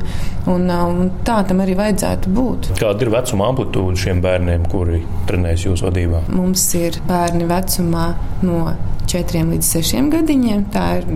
Un, 0.51 0.67
un 0.69 1.11
tā 1.27 1.41
tam 1.47 1.63
arī 1.63 1.77
vajadzētu 1.79 2.33
būt. 2.35 2.71
Kāda 2.81 3.05
ir 3.05 3.13
vecuma 3.13 3.49
amplitūda 3.51 4.03
šiem 4.05 4.23
bērniem, 4.23 4.65
kuri 4.71 5.03
trenējas 5.29 5.67
jūsu 5.69 5.89
vadībā? 5.89 6.25
Mums 6.33 6.65
ir 6.79 6.97
bērni 7.09 7.47
vecumā 7.49 8.07
no 8.47 8.63
4 9.11 9.45
līdz 9.51 9.71
6 9.77 10.11
gadiņiem. 10.13 10.65
Tā 10.73 10.85
ir 10.99 11.07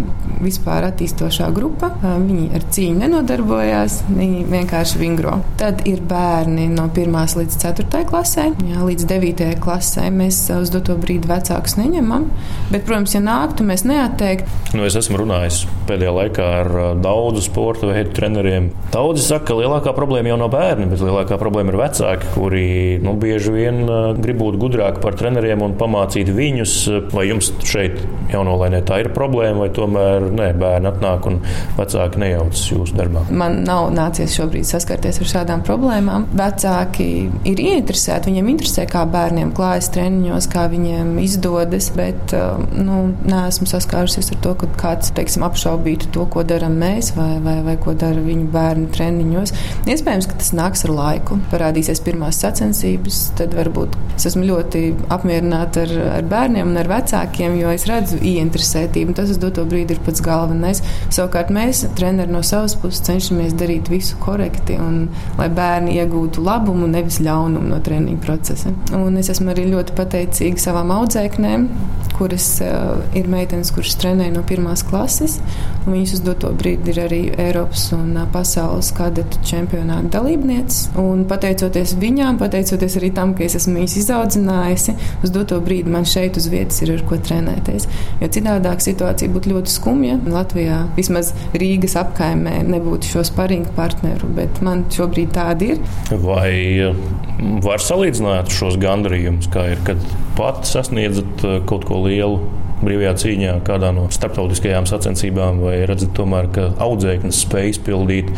vispār 0.44 0.88
attīstošā 0.90 1.50
grupa. 1.56 1.92
Viņi 2.02 2.50
ar 2.56 2.66
cīņu 2.76 3.00
nenodarbojās, 3.04 4.02
viņi 4.10 4.46
vienkārši 4.52 5.02
vingro. 5.02 5.38
Tad 5.60 5.86
ir 5.90 6.02
bērni 6.06 6.68
no 6.74 6.88
1 6.92 7.38
līdz 7.40 7.58
4 7.62 8.04
klasē, 8.10 8.50
jā, 8.70 8.82
līdz 8.86 9.08
9 9.10 9.56
klasē. 9.64 10.08
Mēs 10.14 10.42
uz 10.56 10.72
doto 10.74 10.98
brīdi 11.00 11.30
vecākus 11.30 11.78
neņemam. 11.80 12.28
Bet, 12.72 12.86
protams, 12.88 13.16
ja 13.16 13.22
nāktu, 13.24 13.66
mēs 13.68 13.86
neatteiktu. 13.88 14.76
Nu, 14.76 14.86
es 14.88 14.98
esmu 15.00 15.22
runājis 15.22 15.64
pēdējā 15.90 16.14
laikā 16.16 16.46
ar 16.62 16.72
daudzu 17.02 17.44
sporta 17.46 17.90
veidu 17.90 18.14
treneriem. 18.18 18.72
Daudzi 18.94 19.24
saka, 19.26 19.52
ka 19.52 19.60
lielākā 19.60 19.94
problēma 19.96 20.32
jau 20.32 20.40
nav 20.42 20.52
bērni, 20.54 20.90
bet 20.92 21.04
lielākā 21.04 21.38
problēma 21.42 21.74
ir 21.74 21.80
vecāki, 21.80 22.32
kuri 22.34 22.66
nu, 23.04 23.16
bieži 23.22 23.54
vien 23.54 23.84
grib 24.20 24.42
būt 24.42 24.60
gudrāki 24.62 25.04
par 25.04 25.18
treneriem 25.20 25.64
un 25.66 25.78
pamācīt 25.80 26.32
viņus. 26.34 26.76
Vai 27.16 27.28
jums 27.30 27.52
šeit 27.66 28.00
jaunolēnē 28.34 28.82
tā 28.88 29.02
ir 29.04 29.12
problēma, 29.16 29.66
vai 29.66 29.72
tomēr 29.76 30.25
nē, 30.34 30.52
bērni 30.60 30.90
atnāk 30.92 31.28
un 31.30 31.40
vecāki 31.78 32.22
nejaucas 32.22 32.64
jūsu 32.72 32.98
darbā? 32.98 33.26
Man 33.30 33.62
nav 33.68 33.90
nācies 33.96 34.36
šobrīd 34.38 34.68
saskarties 34.68 35.22
ar 35.22 35.32
šādām 35.32 35.64
problēmām. 35.68 36.28
Vecāki 36.36 37.08
ir 37.48 37.62
ieinteresēti, 37.62 38.32
viņiem 38.32 38.52
interesē, 38.56 38.88
kā 38.90 39.06
bērniem 39.10 39.54
klājas 39.56 39.92
treniņos, 39.96 40.50
kā 40.54 40.68
viņiem 40.72 41.16
izdodas. 41.24 41.92
Bet 41.96 42.34
uh, 42.36 42.62
nu, 42.76 43.02
neesmu 43.28 43.68
saskārusies 43.70 44.32
ar 44.34 44.42
to, 44.44 44.56
ka 44.62 44.70
kāds 44.80 45.14
teiksim, 45.16 45.46
apšaubītu 45.48 46.12
to, 46.16 46.26
ko 46.32 46.44
darām 46.48 46.78
mēs 46.82 47.14
vai, 47.18 47.36
vai, 47.44 47.60
vai 47.66 47.78
ko 47.82 47.96
dara 47.98 48.24
viņu 48.24 48.50
bērnu 48.54 48.90
treniņos. 48.96 49.54
Iespējams, 49.90 50.30
ka 50.32 50.40
tas 50.42 50.52
nāks 50.58 50.86
ar 50.88 50.96
laiku. 50.96 51.40
Parādīsies 51.52 52.04
pirmās 52.06 52.40
sacensības, 52.44 53.22
tad 53.40 53.56
varbūt 53.58 53.96
es 54.16 54.28
esmu 54.30 54.46
ļoti 54.48 54.84
apmierināta 55.14 55.86
ar, 55.86 55.94
ar 56.20 56.28
bērniem 56.30 56.72
un 56.72 56.80
ar 56.82 56.90
vecākiem, 56.90 57.58
jo 57.60 57.72
es 57.76 57.88
redzu 57.90 58.20
ieinteresētību. 58.22 59.16
Tas 59.18 59.34
uz 59.34 59.40
doto 59.42 59.66
brīdi 59.68 59.96
ir 59.96 60.04
pats 60.16 60.24
galvenais. 60.24 60.82
Savukārt 61.14 61.52
mēs, 61.54 61.84
treneri 61.98 62.32
no 62.32 62.42
savas 62.46 62.76
puses, 62.80 63.04
cenšamies 63.06 63.56
darīt 63.58 63.90
visu 63.92 64.18
korekti 64.22 64.78
un 64.80 65.10
lai 65.38 65.50
bērni 65.50 65.98
iegūtu 66.00 66.44
labumu, 66.44 66.88
nevis 66.88 67.20
ļaunumu 67.24 67.68
no 67.74 67.82
treniņa 67.84 68.22
procesa. 68.24 68.72
Un 68.96 69.18
es 69.20 69.30
esmu 69.34 69.52
arī 69.52 69.68
ļoti 69.74 69.96
pateicīga 69.98 70.62
savām 70.62 70.94
audzēknēm, 70.96 71.68
kuras 72.16 72.48
uh, 72.64 73.02
ir 73.18 73.28
meitenes, 73.32 73.74
kuras 73.76 73.98
trenē 74.00 74.30
no 74.32 74.44
pirmās 74.48 74.86
klases. 74.88 75.40
Viņas 75.86 76.16
uz 76.18 76.22
doto 76.24 76.52
brīdi 76.56 76.94
ir 76.94 77.02
arī 77.04 77.22
Eiropas 77.36 77.90
un 77.96 78.16
uh, 78.16 78.28
pasaules 78.32 78.94
kadetu 78.96 79.42
čempionāta 79.46 80.14
dalībnieces. 80.16 80.94
Un 81.02 81.26
pateicoties 81.30 81.96
viņām, 82.00 82.40
pateicoties 82.40 82.96
arī 83.02 83.12
tam, 83.16 83.36
ka 83.36 83.44
es 83.48 83.58
esmu 83.60 83.82
viņas 83.82 83.98
izaudzinājusi, 84.04 84.96
uz 85.26 85.36
doto 85.36 85.60
brīdi 85.66 85.92
man 85.92 86.08
šeit 86.08 86.40
uz 86.40 86.48
vietas 86.52 86.80
ir 86.86 86.96
ar 86.96 87.04
ko 87.10 87.20
trenēties. 87.20 87.90
Jo 88.22 88.32
citādāk 88.32 88.84
situācija 88.86 89.36
būtu 89.36 89.52
ļoti 89.52 89.76
skumja. 89.76 90.05
Latvijā 90.32 90.82
vismaz 90.98 91.32
Rīgas 91.56 91.96
apkaimē 92.00 92.60
nebūtu 92.68 93.16
šo 93.16 93.26
sparingu 93.28 93.74
partneru, 93.78 94.30
bet 94.38 94.62
man 94.66 94.86
šobrīd 94.94 95.34
tādi 95.36 95.74
ir. 95.76 95.82
Vai 96.24 96.52
var 97.66 97.84
salīdzināt 97.84 98.54
šos 98.54 98.80
gandarījumus, 98.82 99.50
kā 99.54 99.70
ir, 99.74 99.82
kad 99.88 100.02
pat 100.38 100.64
sasniedzat 100.70 101.44
kaut 101.70 101.88
ko 101.90 102.04
lielu 102.06 102.40
brīvajā 102.86 103.14
cīņā, 103.24 103.56
kādā 103.68 103.92
no 103.96 104.08
starptautiskajām 104.14 104.88
sacensībām, 104.90 105.62
vai 105.66 105.78
redzat, 105.90 106.14
tomēr, 106.18 106.50
ka 106.56 106.68
audzēknis 106.86 107.42
spēj 107.46 107.72
izpildīt 107.74 108.32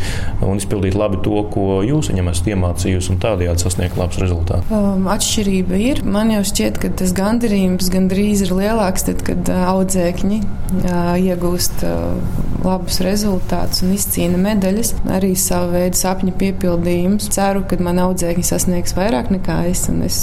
un 0.44 0.58
izpildīt 0.60 0.96
labi 0.98 1.20
to, 1.24 1.42
ko 1.52 1.80
jūs 1.86 2.10
viņam 2.12 2.32
esat 2.32 2.50
iemācījusi, 2.54 3.12
un 3.14 3.20
tādējādi 3.22 3.64
sasniegt 3.64 3.98
labus 4.00 4.20
rezultātus? 4.22 4.72
Um, 4.74 5.08
atšķirība 5.12 5.80
ir. 5.82 6.02
Man 6.08 6.32
jau 6.34 6.42
šķiet, 6.48 6.80
ka 6.82 6.92
tas 7.00 7.14
gandarījums 7.16 7.90
gandrīz 7.92 8.44
ir 8.46 8.54
lielāks, 8.56 9.06
tad, 9.08 9.24
kad 9.26 9.52
uh, 9.52 9.64
audzēkņi 9.74 10.40
uh, 10.42 11.14
iegūst 11.18 11.84
uh, 11.86 12.46
labus 12.64 13.00
rezultātus 13.04 13.84
un 13.86 13.94
izcīna 13.96 14.40
medaļas. 14.42 14.94
Arī 15.14 15.34
savu 15.38 15.74
veidu 15.76 16.00
sapņu 16.00 16.34
piepildījums. 16.40 17.30
Ceru, 17.34 17.64
ka 17.68 17.78
man 17.84 18.00
audzēkņi 18.02 18.46
sasniegs 18.46 18.96
vairāk 18.98 19.32
nekā 19.34 19.60
es, 19.70 19.86
un 19.92 20.02
es 20.06 20.20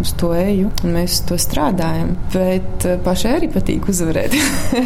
uz 0.00 0.14
to 0.20 0.32
eju, 0.36 0.72
un 0.84 0.96
mēs 0.96 1.20
uz 1.20 1.22
to 1.30 1.40
strādājam. 1.40 2.14
Bet 2.34 2.88
uh, 2.88 2.98
pašai 3.06 3.36
arī 3.38 3.50
pat 3.54 3.65
patīk 3.66 3.88
uzvarēt. 3.90 4.34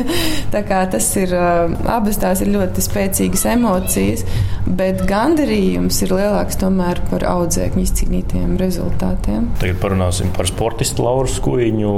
tas 0.90 1.08
ir 1.20 1.34
abas 1.36 2.18
tās 2.20 2.40
ir 2.40 2.52
ļoti 2.54 2.84
spēcīgas 2.84 3.44
emocijas, 3.52 4.24
bet 4.66 5.04
gandarījums 5.08 6.00
ir 6.04 6.14
lielāks 6.16 6.58
tomēr 6.60 7.02
par 7.10 7.26
audzēkņu 7.28 7.84
izcīnītiem 7.84 8.56
rezultātiem. 8.60 9.50
Tagad 9.60 9.80
parunāsim 9.82 10.32
par 10.36 10.48
sportistu 10.48 11.04
Lauru 11.04 11.28
Skuiņu. 11.30 11.92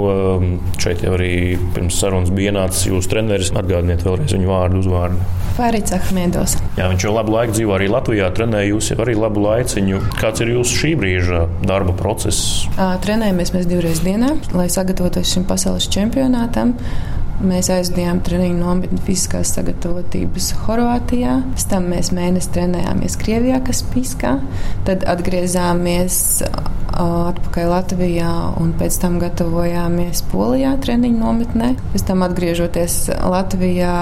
Šeit 0.83 1.05
jau 1.07 1.15
arī 1.17 1.33
pirms 1.77 2.01
sarunas 2.03 2.33
bija 2.35 2.53
ienācis 2.53 2.89
jūsu 2.91 3.13
treneris. 3.13 3.53
Atgādiniet 3.63 4.03
vēlreiz 4.07 4.35
viņu 4.35 4.51
vārdu, 4.51 4.83
uzvārdu. 4.83 5.31
Fārits 5.53 5.93
Ahmedovs. 5.93 6.57
Jā, 6.79 6.87
viņš 6.89 7.05
jau 7.05 7.13
labu 7.13 7.35
laiku 7.35 7.53
dzīvo 7.59 7.75
arī 7.77 7.89
Latvijā, 7.93 8.31
trenēja 8.33 8.71
jūs 8.71 8.89
jau 8.93 8.99
arī 9.05 9.17
labu 9.19 9.43
laiciņu. 9.45 9.99
Kāds 10.17 10.41
ir 10.41 10.55
jūsu 10.55 10.79
šī 10.81 10.93
brīža 10.97 11.43
darba 11.69 11.93
process? 11.97 12.65
Trenējamies 13.05 13.53
mēs 13.53 13.69
divreiz 13.69 14.01
dienā, 14.05 14.33
lai 14.57 14.69
sagatavotos 14.73 15.29
šim 15.35 15.45
pasaules 15.49 15.91
čempionātam. 15.93 16.62
them. 16.63 17.22
Mēs 17.43 17.71
aizdījām 17.73 18.21
treniņu 18.27 18.61
nometni 18.61 19.01
fiziskās 19.03 19.55
sagatavotības 19.57 20.51
Horvātijā. 20.67 21.39
Pēc 21.55 21.67
tam 21.73 21.89
mēs 21.91 22.13
mēnesi 22.15 22.53
trenējāmies 22.55 23.19
Krievijā, 23.19 23.63
kas 23.67 23.83
piskā. 23.95 24.37
Tad 24.87 25.07
atgriezāmies 25.11 26.21
atpakaļ 26.93 27.69
Latvijā 27.71 28.31
un 28.61 28.73
pēc 28.79 28.99
tam 29.03 29.19
gatavojāmies 29.23 30.23
Polijā 30.33 30.75
treniņu 30.83 31.19
nometnē. 31.19 31.71
Pēc 31.95 32.05
tam 32.09 32.25
atgriežoties 32.27 32.97
Latvijā, 33.33 33.95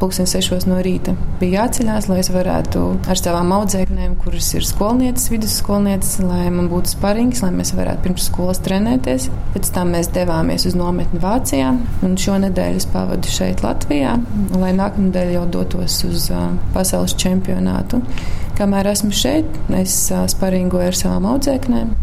pulksten 0.00 0.28
sešos 0.30 0.68
no 0.68 0.80
rīta 0.84 1.16
bija 1.40 1.64
jāceļās, 1.64 2.08
lai 2.10 2.20
es 2.22 2.30
varētu 2.34 2.84
ar 3.10 3.20
savām 3.20 3.52
audzēknēm, 3.56 4.18
kuras 4.22 4.50
ir 4.56 4.66
skolnieces, 4.68 5.30
vidusskolnieces, 5.32 6.18
lai 6.24 6.48
man 6.54 6.68
būtu 6.72 6.94
sparings, 6.94 7.42
lai 7.44 7.52
mēs 7.56 7.74
varētu 7.76 8.04
pirms 8.06 8.28
skolas 8.30 8.60
trenēties. 8.64 9.30
Pēc 9.56 9.72
tam 9.74 9.94
mēs 9.96 10.12
devāmies 10.14 10.68
uz 10.68 10.76
nometni 10.78 11.22
Vācijā 11.24 11.72
un 12.04 12.16
šo 12.20 12.33
nedēļu 12.42 12.80
es 12.80 12.86
pavadu 12.90 13.30
šeit, 13.30 13.62
Latvijā, 13.64 14.16
lai 14.60 14.72
nākamnedēļ 14.78 15.34
jau 15.36 15.44
dotos 15.58 16.00
uz 16.08 16.30
pasaules 16.74 17.16
čempionātu. 17.20 18.00
Kamēr 18.58 18.92
esmu 18.94 19.12
šeit, 19.14 19.60
es 19.80 19.96
sparingoju 20.34 20.92
ar 20.92 20.98
savām 20.98 21.30
audzēknēm. 21.34 21.94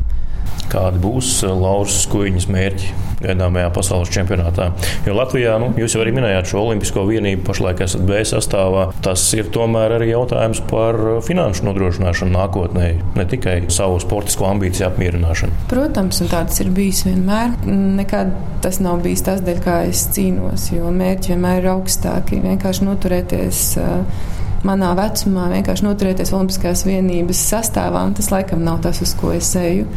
Kādi 0.72 1.02
būs 1.04 1.42
Lauras 1.44 1.98
Skuiņas 2.06 2.46
mērķi 2.52 2.92
gaidāmajā 3.22 3.72
pasaules 3.76 4.12
čempionātā? 4.14 4.70
Jo 5.06 5.16
Latvijā, 5.18 5.58
nu, 5.62 5.72
jūs 5.78 5.96
jau 5.96 6.04
arī 6.04 6.14
minējāt 6.16 6.52
šo 6.52 6.62
olimpisko 6.64 7.04
vienību, 7.10 7.44
pašlaik 7.48 7.84
esat 7.84 8.06
B 8.08 8.22
sastāvā. 8.28 8.86
Tas 9.04 9.26
ir 9.36 9.52
tomēr 9.54 9.98
arī 9.98 10.12
jautājums 10.14 10.64
par 10.72 10.98
finanšu 11.28 11.68
nodrošināšanu 11.68 12.32
nākotnē, 12.38 12.88
ne 13.20 13.28
tikai 13.34 13.58
savu 13.74 14.00
sportisko 14.02 14.48
ambīciju 14.54 14.88
apmierināšanu. 14.88 15.68
Protams, 15.72 16.24
un 16.24 16.32
tāds 16.32 16.64
ir 16.64 16.72
bijis 16.76 17.04
vienmēr. 17.10 17.58
Nekad 18.00 18.32
tas 18.64 18.80
nav 18.84 19.04
bijis 19.04 19.26
tas, 19.28 19.44
dēļ 19.44 19.64
kā 19.66 19.82
es 19.92 20.08
cīnos, 20.16 20.72
jo 20.72 20.92
mērķi 20.96 21.36
vienmēr 21.36 21.66
ir 21.66 21.74
augstāki. 21.76 22.40
Vienkārši 22.48 22.88
noturēties. 22.88 23.66
Uh, 23.82 24.30
manā 24.68 24.92
vecumā 24.98 25.48
vienkārši 25.56 25.86
noturēties 25.88 26.34
Olimpiskās 26.38 26.84
vienības 26.86 27.40
sastāvā, 27.50 28.04
tas 28.18 28.30
laikam 28.34 28.62
nav 28.66 28.82
tas, 28.86 29.02
uz 29.02 29.16
ko 29.18 29.34
es 29.34 29.50
eju. 29.58 29.88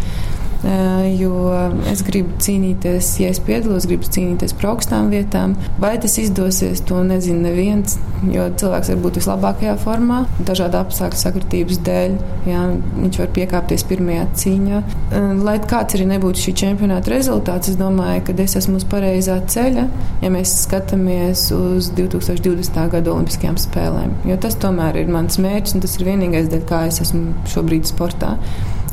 Eh, 0.64 1.16
jo 1.20 1.52
es 1.90 2.00
gribu 2.06 2.38
cīnīties, 2.40 3.10
ja 3.20 3.28
es 3.34 3.40
piedalos, 3.44 3.84
gribu 3.88 4.08
cīnīties 4.08 4.54
par 4.56 4.70
augstām 4.70 5.10
vietām. 5.12 5.52
Vai 5.82 5.92
tas 6.00 6.16
izdosies, 6.22 6.80
to 6.88 7.02
nezina 7.04 7.50
neviens, 7.50 7.98
jo 8.32 8.46
cilvēks 8.60 8.94
var 8.94 9.02
būt 9.02 9.18
vislabākajā 9.20 9.74
formā, 9.82 10.22
dažādu 10.48 10.80
apstākļu 10.80 11.20
sakritības 11.20 11.80
dēļ. 11.84 12.14
Jā, 12.48 12.62
viņš 12.96 13.20
var 13.20 13.32
piekāpties 13.36 13.84
pirmajā 13.90 14.24
cīņā. 14.40 14.80
Eh, 14.80 15.26
lai 15.44 15.58
kāds 15.60 15.98
arī 15.98 16.08
nebūtu 16.14 16.46
šī 16.46 16.54
čempionāta 16.62 17.12
rezultāts, 17.12 17.68
es 17.68 17.76
domāju, 17.80 18.24
ka 18.24 18.36
es 18.46 18.56
esmu 18.62 18.80
uz 18.80 18.88
pareizā 18.88 19.36
ceļa, 19.44 19.84
ja 20.24 20.32
mēs 20.32 20.54
skatāmies 20.64 21.50
uz 21.52 21.90
2020. 21.98 22.88
gada 22.94 23.12
Olimpiskajām 23.12 23.60
spēlēm. 23.60 24.16
Jo 24.30 24.40
tas 24.40 24.56
tomēr 24.56 24.96
ir 25.02 25.12
mans 25.12 25.36
mērķis 25.36 25.76
un 25.76 25.84
tas 25.84 25.98
ir 25.98 26.08
vienīgais, 26.08 26.48
dēļ 26.48 26.64
kā 26.70 26.86
es 26.88 27.02
esmu 27.04 27.34
šobrīd 27.52 27.92
sportā 27.92 28.38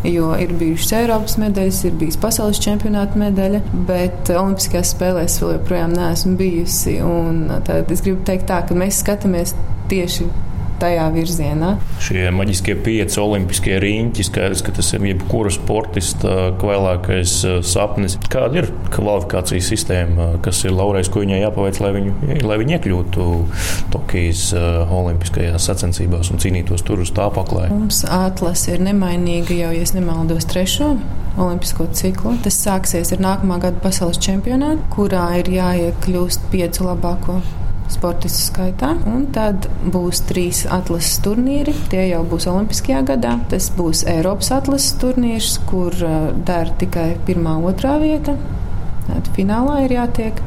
jo 0.08 0.32
ir 0.42 0.54
bijušas 0.58 0.94
Eiropas 1.02 1.38
medaļas, 1.42 1.82
ir 1.88 1.98
bijis 2.02 2.20
pasaules 2.22 2.62
čempionāta 2.64 3.20
medaļa, 3.22 3.62
bet 3.90 4.32
Olimpiskajās 4.34 4.96
spēlēs 4.96 5.40
vēl 5.42 5.58
joprojām 5.58 5.96
neesmu 5.98 6.38
bijusi. 6.40 6.98
Tad 7.68 7.92
es 7.94 8.06
gribu 8.06 8.26
teikt 8.28 8.50
tā, 8.52 8.62
ka 8.68 8.78
mēs 8.78 9.02
skatāmies 9.04 9.56
tieši 9.92 10.30
tajā 10.82 11.08
virzienā. 11.14 11.76
Šie 12.02 12.28
maģiskie 12.36 12.76
pieci 12.84 13.20
olimpiskie 13.22 13.78
riņķi, 13.82 14.26
skaidrs, 14.28 14.64
ka 14.66 14.74
tas 14.78 14.92
ir 14.96 15.06
jebkura 15.12 15.54
sportista 15.54 16.52
kvēlākais 16.62 17.36
uh, 17.48 17.60
sapnis. 17.66 18.18
Kāda 18.32 18.64
ir 18.64 18.70
kvalifikācijas 18.94 19.72
sistēma, 19.74 20.32
kas 20.46 20.64
ir 20.66 20.76
Laurais, 20.76 21.10
ko 21.12 21.24
viņai 21.24 21.42
jāpaveic, 21.44 21.82
lai 21.84 21.94
viņu, 21.98 22.16
lai 22.48 22.60
viņu 22.62 22.78
iekļūtu 22.78 23.30
Tokijas 23.94 24.48
uh, 24.58 24.92
olimpiskajās 25.02 25.70
sacensībās 25.70 26.34
un 26.34 26.42
cīnītos 26.42 26.86
tur 26.88 27.06
uz 27.06 27.14
tā 27.16 27.30
paklāja? 27.34 27.72
Mums 27.74 28.04
atlase 28.10 28.76
ir 28.76 28.86
nemainīga 28.86 29.58
jau, 29.58 29.74
ja 29.78 29.88
nemaldos, 29.96 30.48
trešo 30.50 30.96
olimpisko 31.40 31.88
ciklu. 31.96 32.36
Tas 32.44 32.60
sāksies 32.66 33.14
ar 33.16 33.24
nākamā 33.24 33.60
gada 33.64 33.82
pasaules 33.84 34.20
čempionātu, 34.22 34.84
kurā 34.94 35.28
ir 35.40 35.52
jāiekļūst 35.52 36.50
piecu 36.52 36.88
labāko 36.90 37.40
sportistu 37.92 38.46
skaitā. 38.48 38.94
Un 39.10 39.28
tad 39.36 39.68
būs 39.94 40.24
trīs 40.30 40.64
atlases 40.70 41.20
turnīri. 41.26 41.76
Tie 41.92 42.08
jau 42.10 42.24
būs 42.28 42.48
Olimpiskajā 42.52 43.04
gadā. 43.14 43.38
Tas 43.52 43.70
būs 43.78 44.06
Eiropas 44.12 44.52
atlases 44.56 44.96
turnīrs, 45.02 45.58
kur 45.70 45.96
uh, 46.06 46.32
dara 46.48 46.74
tikai 46.82 47.14
pirmā, 47.28 47.58
otrā 47.72 47.98
vieta. 48.02 48.38
Tad 49.08 49.32
finālā 49.36 49.82
ir 49.86 49.98
jātiek. 49.98 50.42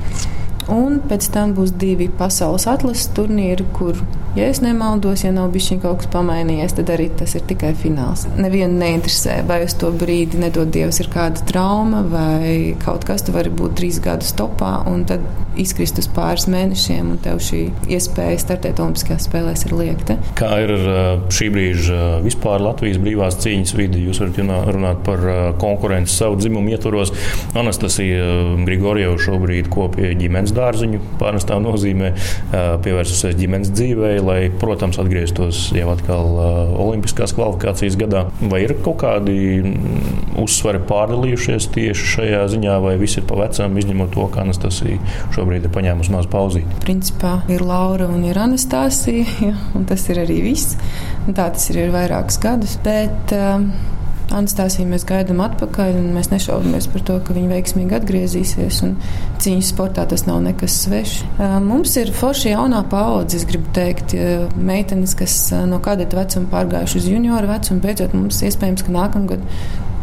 Un 0.73 1.01
pēc 1.05 1.29
tam 1.35 1.53
būs 1.57 1.75
divi 1.81 2.09
pasaules 2.09 2.67
atlases 2.71 3.11
turnīri, 3.17 3.67
kur, 3.77 3.99
ja 4.39 4.49
es 4.49 4.63
nemaldos, 4.65 5.25
ja 5.27 5.33
nav 5.35 5.53
bijis 5.55 5.75
kaut 5.83 6.03
kas 6.03 6.11
pamainījies, 6.15 6.77
tad 6.79 6.93
arī 6.95 7.11
tas 7.19 7.35
ir 7.37 7.45
tikai 7.49 7.75
fināls. 7.79 8.25
Nevienu 8.41 8.79
neinteresē, 8.81 9.43
vai 9.49 9.63
uz 9.67 9.77
to 9.81 9.93
brīdi, 9.93 10.41
nedod 10.41 10.73
Dievs, 10.75 11.03
ir 11.05 11.11
kāda 11.13 11.45
trauma 11.49 12.05
vai 12.09 12.75
kaut 12.85 13.05
kas, 13.09 13.27
tu 13.27 13.35
vari 13.37 13.53
būt 13.53 13.77
trīs 13.81 14.01
gadus 14.05 14.33
topā 14.39 14.79
un 14.91 15.05
tad 15.09 15.25
izkrist 15.61 15.99
uz 16.01 16.09
pāris 16.11 16.49
mēnešiem, 16.51 17.13
un 17.15 17.21
tev 17.23 17.39
šī 17.45 17.61
iespēja 17.95 18.41
startēt 18.43 18.81
Olimpiskajās 18.83 19.29
spēlēs 19.29 19.67
ir 19.69 19.77
liekta. 19.79 20.17
Kā 20.39 20.51
ir 20.65 20.73
ar 20.75 21.23
šī 21.35 21.51
brīža 21.55 22.01
vispār 22.25 22.63
Latvijas 22.65 22.99
brīvās 23.03 23.39
cīņas 23.45 23.75
vidi? 23.79 24.03
Jūs 24.09 24.23
varat 24.23 24.73
runāt 24.75 25.05
par 25.07 25.23
konkurenci 25.63 26.15
savu 26.15 26.41
dzimumu 26.41 26.75
ietvaros. 26.75 27.15
Anastasija 27.59 28.27
Grigorjeva 28.67 29.15
šobrīd 29.21 29.71
kopja 29.73 30.11
ģimenes 30.19 30.54
dārziņu 30.57 31.01
pārnestā 31.21 31.59
nozīmē, 31.63 32.13
pievērsusies 32.85 33.39
ģimenes 33.39 33.73
dzīvē, 33.75 34.13
lai, 34.25 34.41
protams, 34.61 34.99
atgrieztos 35.03 35.69
jau 35.77 35.89
atkal 35.95 36.41
Olimpiskās 36.85 37.35
kvalifikācijas 37.37 37.99
gadā. 38.01 38.27
Vai 38.51 38.65
ir 38.67 38.77
kaut 38.85 39.01
kādi 39.05 39.37
uzsvari 40.41 40.83
pārdalījušies 40.89 41.71
tieši 41.75 42.11
šajā 42.17 42.45
ziņā, 42.57 42.79
vai 42.83 42.97
viss 43.01 43.21
ir 43.21 43.27
pa 43.29 43.39
vecām, 43.45 43.79
izņemot 43.79 44.15
to, 44.15 44.27
ka 44.35 44.43
Anastasija 44.45 44.99
šo 45.35 45.45
šobrīd 45.45 45.67
ir 45.69 45.73
paņēmusi 45.75 46.13
mazu 46.15 46.31
pauzīti. 46.33 46.79
Principā 46.85 47.37
ir 47.53 47.65
Laura 47.65 48.09
un 48.09 48.25
ir 48.25 48.39
Anastasija, 48.41 49.27
ja, 49.45 49.57
un 49.77 49.85
tas 49.89 50.07
ir 50.09 50.23
arī 50.25 50.41
viss. 50.47 50.79
Un 51.29 51.37
tā 51.37 51.51
tas 51.53 51.69
ir, 51.73 51.85
ir 51.85 51.93
vairākus 51.95 52.41
gadus. 52.41 52.79
Bet, 52.85 53.35
uh, 53.37 53.61
Anastasiju 54.35 54.89
mēs 54.91 55.07
gaidām 55.09 55.41
atpakaļ, 55.45 55.99
un 56.01 56.11
mēs 56.17 56.31
nešaubamies 56.33 56.89
par 56.93 57.05
to, 57.07 57.19
ka 57.25 57.37
viņa 57.37 57.53
veiksmīgi 57.53 57.97
atgriezīsies. 58.01 58.81
Cīņas 59.45 59.71
sportā 59.71 60.07
tas 60.11 60.27
nav 60.29 60.43
nekas 60.45 60.81
svešs. 60.85 61.23
Mums 61.65 61.95
ir 62.01 62.13
forši 62.17 62.53
jaunā 62.55 62.83
paudze, 62.91 63.39
es 63.39 63.47
gribu 63.49 63.71
teikt, 63.77 64.17
meitenes, 64.59 65.17
kas 65.19 65.39
no 65.71 65.81
kadeta 65.85 66.19
vecuma 66.19 66.51
pārgājuši 66.53 67.01
uz 67.01 67.11
junioru 67.15 67.51
vecumu. 67.55 67.83
Beidzot, 67.85 68.17
mums 68.19 68.43
iespējams, 68.49 68.87
ka 68.87 68.95
nākamgad 68.95 69.45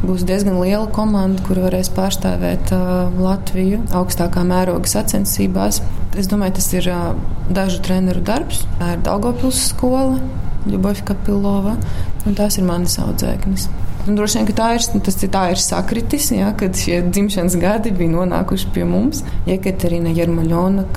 būs 0.01 0.23
diezgan 0.25 0.57
liela 0.61 0.87
komanda, 0.93 1.43
kur 1.45 1.61
varēs 1.61 1.91
pārstāvēt 1.93 2.73
uh, 2.73 3.11
Latviju 3.21 3.83
augstākā 3.97 4.43
mēroga 4.47 4.89
sacensībās. 4.89 5.81
Es 6.17 6.29
domāju, 6.31 6.57
tas 6.57 6.71
ir 6.73 6.89
uh, 6.89 7.11
dažu 7.53 7.81
treneru 7.85 8.23
darbs. 8.25 8.63
Tā 8.79 8.95
ir 8.95 9.05
Daugopils 9.05 9.61
skola, 9.69 10.17
Ļubovka 10.65 11.17
Pilova, 11.25 11.77
un 12.25 12.37
tās 12.37 12.57
ir 12.57 12.67
manas 12.67 12.97
audzēknis. 13.01 13.69
Un 14.07 14.17
droši 14.17 14.39
vien, 14.39 14.47
ka 14.49 14.53
tā 14.57 14.67
ir, 14.77 14.85
tas, 15.05 15.17
tā 15.21 15.43
ir 15.53 15.59
sakritis, 15.61 16.31
ja, 16.33 16.51
kad 16.57 16.77
šie 16.77 17.03
dzimšanas 17.09 17.57
gadi 17.61 17.91
bija 17.93 18.15
nonākuši 18.15 18.71
pie 18.73 18.85
mums. 18.89 19.21
Jekaterina 19.45 20.13
Jermaļona, 20.17 20.87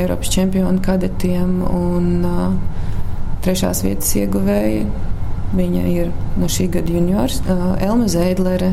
Eiropas 0.00 0.32
čempiona 0.32 0.80
kadetiem 0.84 1.58
un 1.68 2.08
uh, 2.24 2.54
trešās 3.44 3.84
vietas 3.84 4.14
ieguvēja 4.16 4.86
Viņa 5.54 5.82
ir 5.86 6.08
no 6.40 6.48
šī 6.50 6.66
gada 6.74 6.90
juniors. 6.90 7.36
Elma 7.46 8.08
Zēdlere, 8.10 8.72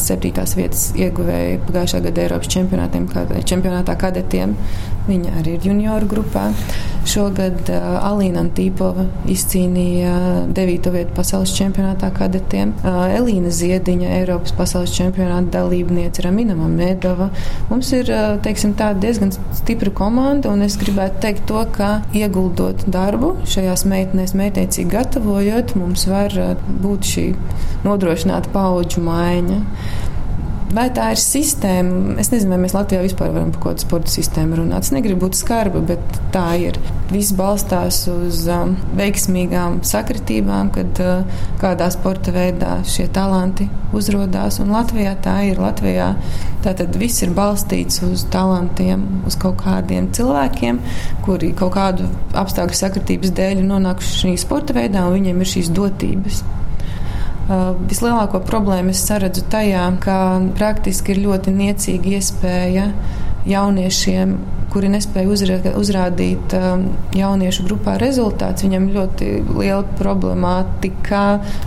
septītās 0.00 0.54
vietas 0.56 0.86
ieguvēja 0.96 1.58
pagājušā 1.66 2.00
gada 2.06 2.22
Eiropas 2.24 2.48
čempionātā 2.54 3.96
kadetiem. 4.00 4.54
Viņa 5.08 5.38
arī 5.40 5.56
ir 5.56 5.66
junioru 5.70 6.08
grupā. 6.10 6.50
Šogad 7.08 7.70
Alīna 7.72 8.42
Antīpova 8.44 9.06
izcīnīja 9.32 10.10
9. 10.52 10.88
vietu 10.92 11.14
pasaules 11.16 11.54
čempionātā 11.56 12.10
kadetiem. 12.12 12.74
Elīna 12.84 13.48
Ziediņa, 13.54 14.10
Eiropas 14.18 14.52
pasaules 14.58 14.92
čempionāta 14.92 15.54
dalībniece, 15.62 16.20
Ramina 16.26 16.52
Medova. 16.68 17.30
Mums 17.70 17.94
ir 17.96 18.12
teiksim, 18.44 18.74
diezgan 19.00 19.32
stipra 19.56 19.94
komanda, 20.02 20.52
un 20.52 20.66
es 20.66 20.76
gribētu 20.76 21.22
teikt 21.24 21.48
to, 21.48 21.64
ka 21.72 22.02
ieguldot 22.12 22.84
darbu 22.92 23.38
šajās 23.48 23.86
meitenēs, 23.88 24.36
mētiecīgi 24.36 24.92
gatavojot, 24.92 25.78
mums 25.80 26.04
var 26.12 26.36
būt 26.84 27.08
šī 27.14 27.26
nodrošināta 27.88 28.52
paudžu 28.52 29.00
maiņa. 29.08 29.62
Vai 30.68 30.90
tā 30.92 31.06
ir 31.14 31.20
sistēma? 31.20 32.18
Es 32.20 32.28
nezinu, 32.28 32.52
vai 32.52 32.58
mēs 32.60 32.74
Latvijā 32.76 33.00
vispār 33.00 33.30
varam 33.32 33.54
par 33.54 33.62
kādu 33.70 33.86
sporta 33.86 34.12
sistēmu 34.12 34.58
runāt. 34.58 34.84
Es 34.84 34.92
negribu 34.92 35.24
būt 35.24 35.38
skarba, 35.38 35.80
bet 35.80 36.18
tā 36.34 36.44
ir. 36.60 36.76
Viss 37.08 37.32
balstās 37.32 38.02
uz 38.12 38.42
um, 38.52 38.74
veiksmīgām 38.98 39.78
sakritībām, 39.88 40.68
kad 40.74 41.00
uh, 41.00 41.40
kādā 41.62 41.88
sporta 41.94 42.34
veidā 42.36 42.74
šie 42.84 43.06
talanti 43.16 43.70
uzrādās. 43.96 44.60
Un 44.60 44.74
Latvijā 44.76 45.16
tā 45.24 45.38
ir. 45.48 45.62
Latvijā 45.64 46.10
tātad 46.66 47.00
viss 47.00 47.24
ir 47.24 47.32
balstīts 47.32 48.04
uz 48.04 48.26
talantiem, 48.28 49.08
uz 49.24 49.40
kaut 49.40 49.62
kādiem 49.64 50.12
cilvēkiem, 50.12 50.84
kuri 51.24 51.54
kaut 51.56 51.78
kādu 51.80 52.12
apstākļu 52.36 52.82
sakritības 52.84 53.32
dēļ 53.40 53.64
nonākuši 53.72 54.22
šajā 54.22 54.44
sporta 54.44 54.76
veidā, 54.76 55.08
un 55.08 55.16
viņiem 55.16 55.40
ir 55.40 55.54
šīs 55.56 55.72
dotības. 55.72 56.44
Uh, 57.48 57.70
vislielāko 57.88 58.42
problēmu 58.44 58.92
es 58.92 59.00
saredzu 59.08 59.40
tajā, 59.48 59.86
ka 60.04 60.14
praktiski 60.58 61.14
ir 61.14 61.22
ļoti 61.22 61.54
niecīga 61.56 62.10
iespēja 62.18 62.82
jauniešiem, 63.48 64.34
kuri 64.68 64.90
nespēja 64.92 65.30
uzra, 65.32 65.56
uzrādīt 65.80 66.52
um, 66.58 66.82
jauniešu 67.16 67.64
grupā 67.64 67.94
rezultātus. 68.02 68.66
Viņam 68.66 68.90
ļoti 68.92 69.28
liela 69.48 69.80
problemātika 69.96 71.22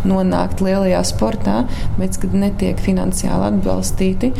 nonākt 0.05 0.61
lielajā 0.61 1.01
sportā, 1.09 1.63
bet 1.97 2.19
kad 2.21 2.35
netiek 2.37 2.77
finansiāli 2.85 3.47
atbalstīti. 3.49 4.35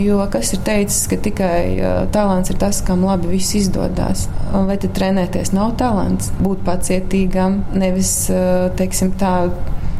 Jo 0.00 0.22
kas 0.32 0.54
ir 0.54 0.62
teicis, 0.64 1.02
ka 1.10 1.18
tikai 1.20 1.60
uh, 1.74 1.98
talants 2.14 2.54
ir 2.54 2.56
tas, 2.62 2.80
kam 2.86 3.04
labi 3.04 3.34
viss 3.34 3.52
izdodas? 3.58 4.30
Vai 4.48 4.78
tad 4.80 4.96
trenēties 4.96 5.52
nav 5.52 5.74
talants? 5.82 6.32
Būt 6.40 6.64
pacietīgam, 6.64 7.66
nevis, 7.76 8.14
uh, 8.32 8.70
teiksim, 8.80 9.12
tā 9.20 9.34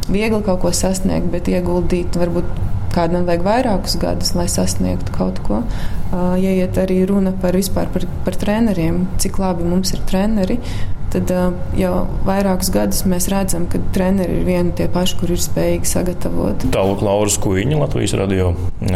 viegli 0.09 0.41
kaut 0.45 0.61
ko 0.63 0.71
sasniegt, 0.75 1.29
bet 1.33 1.49
ieguldīt 1.51 2.17
varbūt 2.19 2.47
kādam 2.95 3.27
vajag 3.27 3.43
vairākus 3.45 3.97
gadus, 4.01 4.33
lai 4.35 4.47
sasniegtu 4.51 5.13
kaut 5.15 5.41
ko. 5.45 5.61
Ja 6.11 6.55
iet 6.55 6.79
arī 6.81 7.03
runa 7.07 7.31
par 7.41 7.55
vispār 7.55 7.91
par, 7.93 8.07
par 8.25 8.35
treneriem, 8.39 9.05
cik 9.21 9.39
labi 9.39 9.67
mums 9.67 9.93
ir 9.95 10.01
treneri, 10.09 10.57
tad 11.11 11.31
jau 11.75 11.93
vairākus 12.27 12.71
gadus 12.71 13.03
mēs 13.07 13.27
redzam, 13.31 13.67
ka 13.71 13.79
treneri 13.95 14.41
ir 14.41 14.47
vieni 14.47 14.75
tie 14.75 14.87
paši, 14.91 15.17
kur 15.19 15.31
ir 15.31 15.41
spējīgi 15.43 15.87
sagatavot. 15.87 16.67
Tālāk 16.75 17.03
Lauras 17.03 17.37
Kuiņa, 17.41 17.79
Latvijas 17.79 18.15
radio 18.19 18.53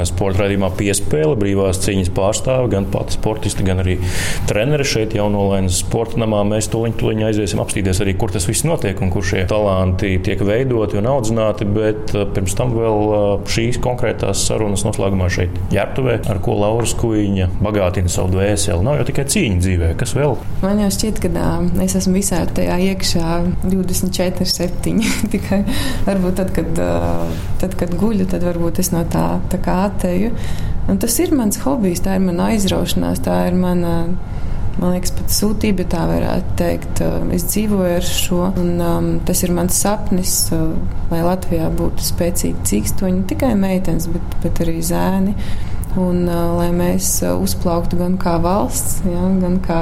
sporta 0.07 0.43
raidījumā 0.43 0.71
piespēle, 0.79 1.35
brīvās 1.39 1.81
cīņas 1.83 2.11
pārstāve, 2.15 2.69
gan 2.73 2.87
pati 2.93 3.17
sportisti, 3.19 3.65
gan 3.67 3.83
arī 3.83 3.97
treneri 4.49 4.87
šeit 4.87 5.13
jaunolainas 5.17 5.81
sporta 5.83 6.21
namā. 6.21 6.41
Mēs 6.49 6.69
tuliņ, 6.73 6.95
tuliņ 7.01 7.25
aiziesim 7.29 7.61
apstīties 7.61 8.01
arī, 8.05 8.15
kur 8.17 8.33
tas 8.33 8.47
viss 8.49 8.65
notiek 8.65 9.01
un 9.03 9.13
kur 9.13 9.25
šie 9.25 9.45
talanti 9.51 10.15
tiek 10.25 10.41
veidoti 10.45 10.97
un 11.01 11.11
audzināti, 11.11 11.69
bet 11.69 12.15
pirms 12.33 12.57
tam 12.57 12.73
vēl 12.73 13.45
šīs 13.51 13.79
konkrētās 13.83 14.47
sarunas 14.49 14.85
noslēgumā 14.87 15.29
šeit 15.33 15.53
ģērbtuvē, 15.73 16.17
ar 16.31 16.41
ko 16.45 16.57
Lauras 16.63 16.95
Kuiņa 16.97 17.51
bagātina 17.59 18.11
savu 18.11 18.33
dvēseli. 18.33 18.81
Nav 18.85 19.01
jau 19.01 19.07
tikai 19.11 19.27
cīņa 19.35 19.61
dzīvē, 19.61 19.93
kas 19.99 20.15
vēl? 20.17 20.37
Man 20.63 20.81
jau 20.81 20.89
šķiet, 20.95 21.21
ka 21.21 21.45
es 21.85 21.97
esmu 21.99 22.05
esmu 22.05 22.19
visā 22.19 22.43
tajā 22.55 22.75
iekšā 22.91 23.29
24, 23.65 24.45
7. 24.45 25.01
Tikai 25.33 25.61
varbūt 26.05 26.37
tad, 26.39 26.51
kad, 26.55 26.81
tad, 27.61 27.75
kad 27.79 27.95
guļu, 27.97 28.27
tad 28.29 28.45
varbūt 28.45 28.79
es 28.83 28.91
no 28.93 29.03
tā, 29.09 29.25
tā 29.51 29.59
kā 29.63 29.74
atteju. 29.85 30.31
Un 30.91 31.01
tas 31.01 31.17
ir 31.21 31.33
mans 31.33 31.57
hobijs, 31.63 32.03
tā 32.05 32.17
ir 32.17 32.25
mana 32.25 32.51
aizraušanās, 32.53 33.23
tā 33.25 33.45
ir 33.49 33.59
mana. 33.59 33.97
Man 34.75 34.91
liekas, 34.91 35.13
pat 35.15 35.31
sūtība, 35.31 35.85
tā 35.87 36.01
varētu 36.09 36.55
teikt. 36.59 36.99
Es 37.31 37.45
dzīvoju 37.47 37.93
ar 37.95 38.03
šo, 38.03 38.41
un 38.59 38.81
um, 38.83 39.05
tas 39.23 39.39
ir 39.45 39.53
mans 39.55 39.77
sapnis, 39.79 40.33
uh, 40.51 40.73
lai 41.13 41.21
Latvijā 41.23 41.69
būtu 41.79 42.03
spēcīgi 42.03 42.67
cīkstoņi, 42.67 43.21
ne 43.21 43.29
tikai 43.29 43.53
meitenes, 43.55 44.09
bet, 44.11 44.35
bet 44.43 44.59
arī 44.65 44.81
zēni. 44.83 45.31
Un 45.95 46.25
uh, 46.27 46.57
lai 46.57 46.73
mēs 46.75 47.13
uh, 47.23 47.37
uzplauktu 47.39 48.01
gan 48.01 48.19
kā 48.19 48.35
valsts, 48.43 48.99
ja, 49.07 49.23
gan 49.39 49.61
kā 49.63 49.79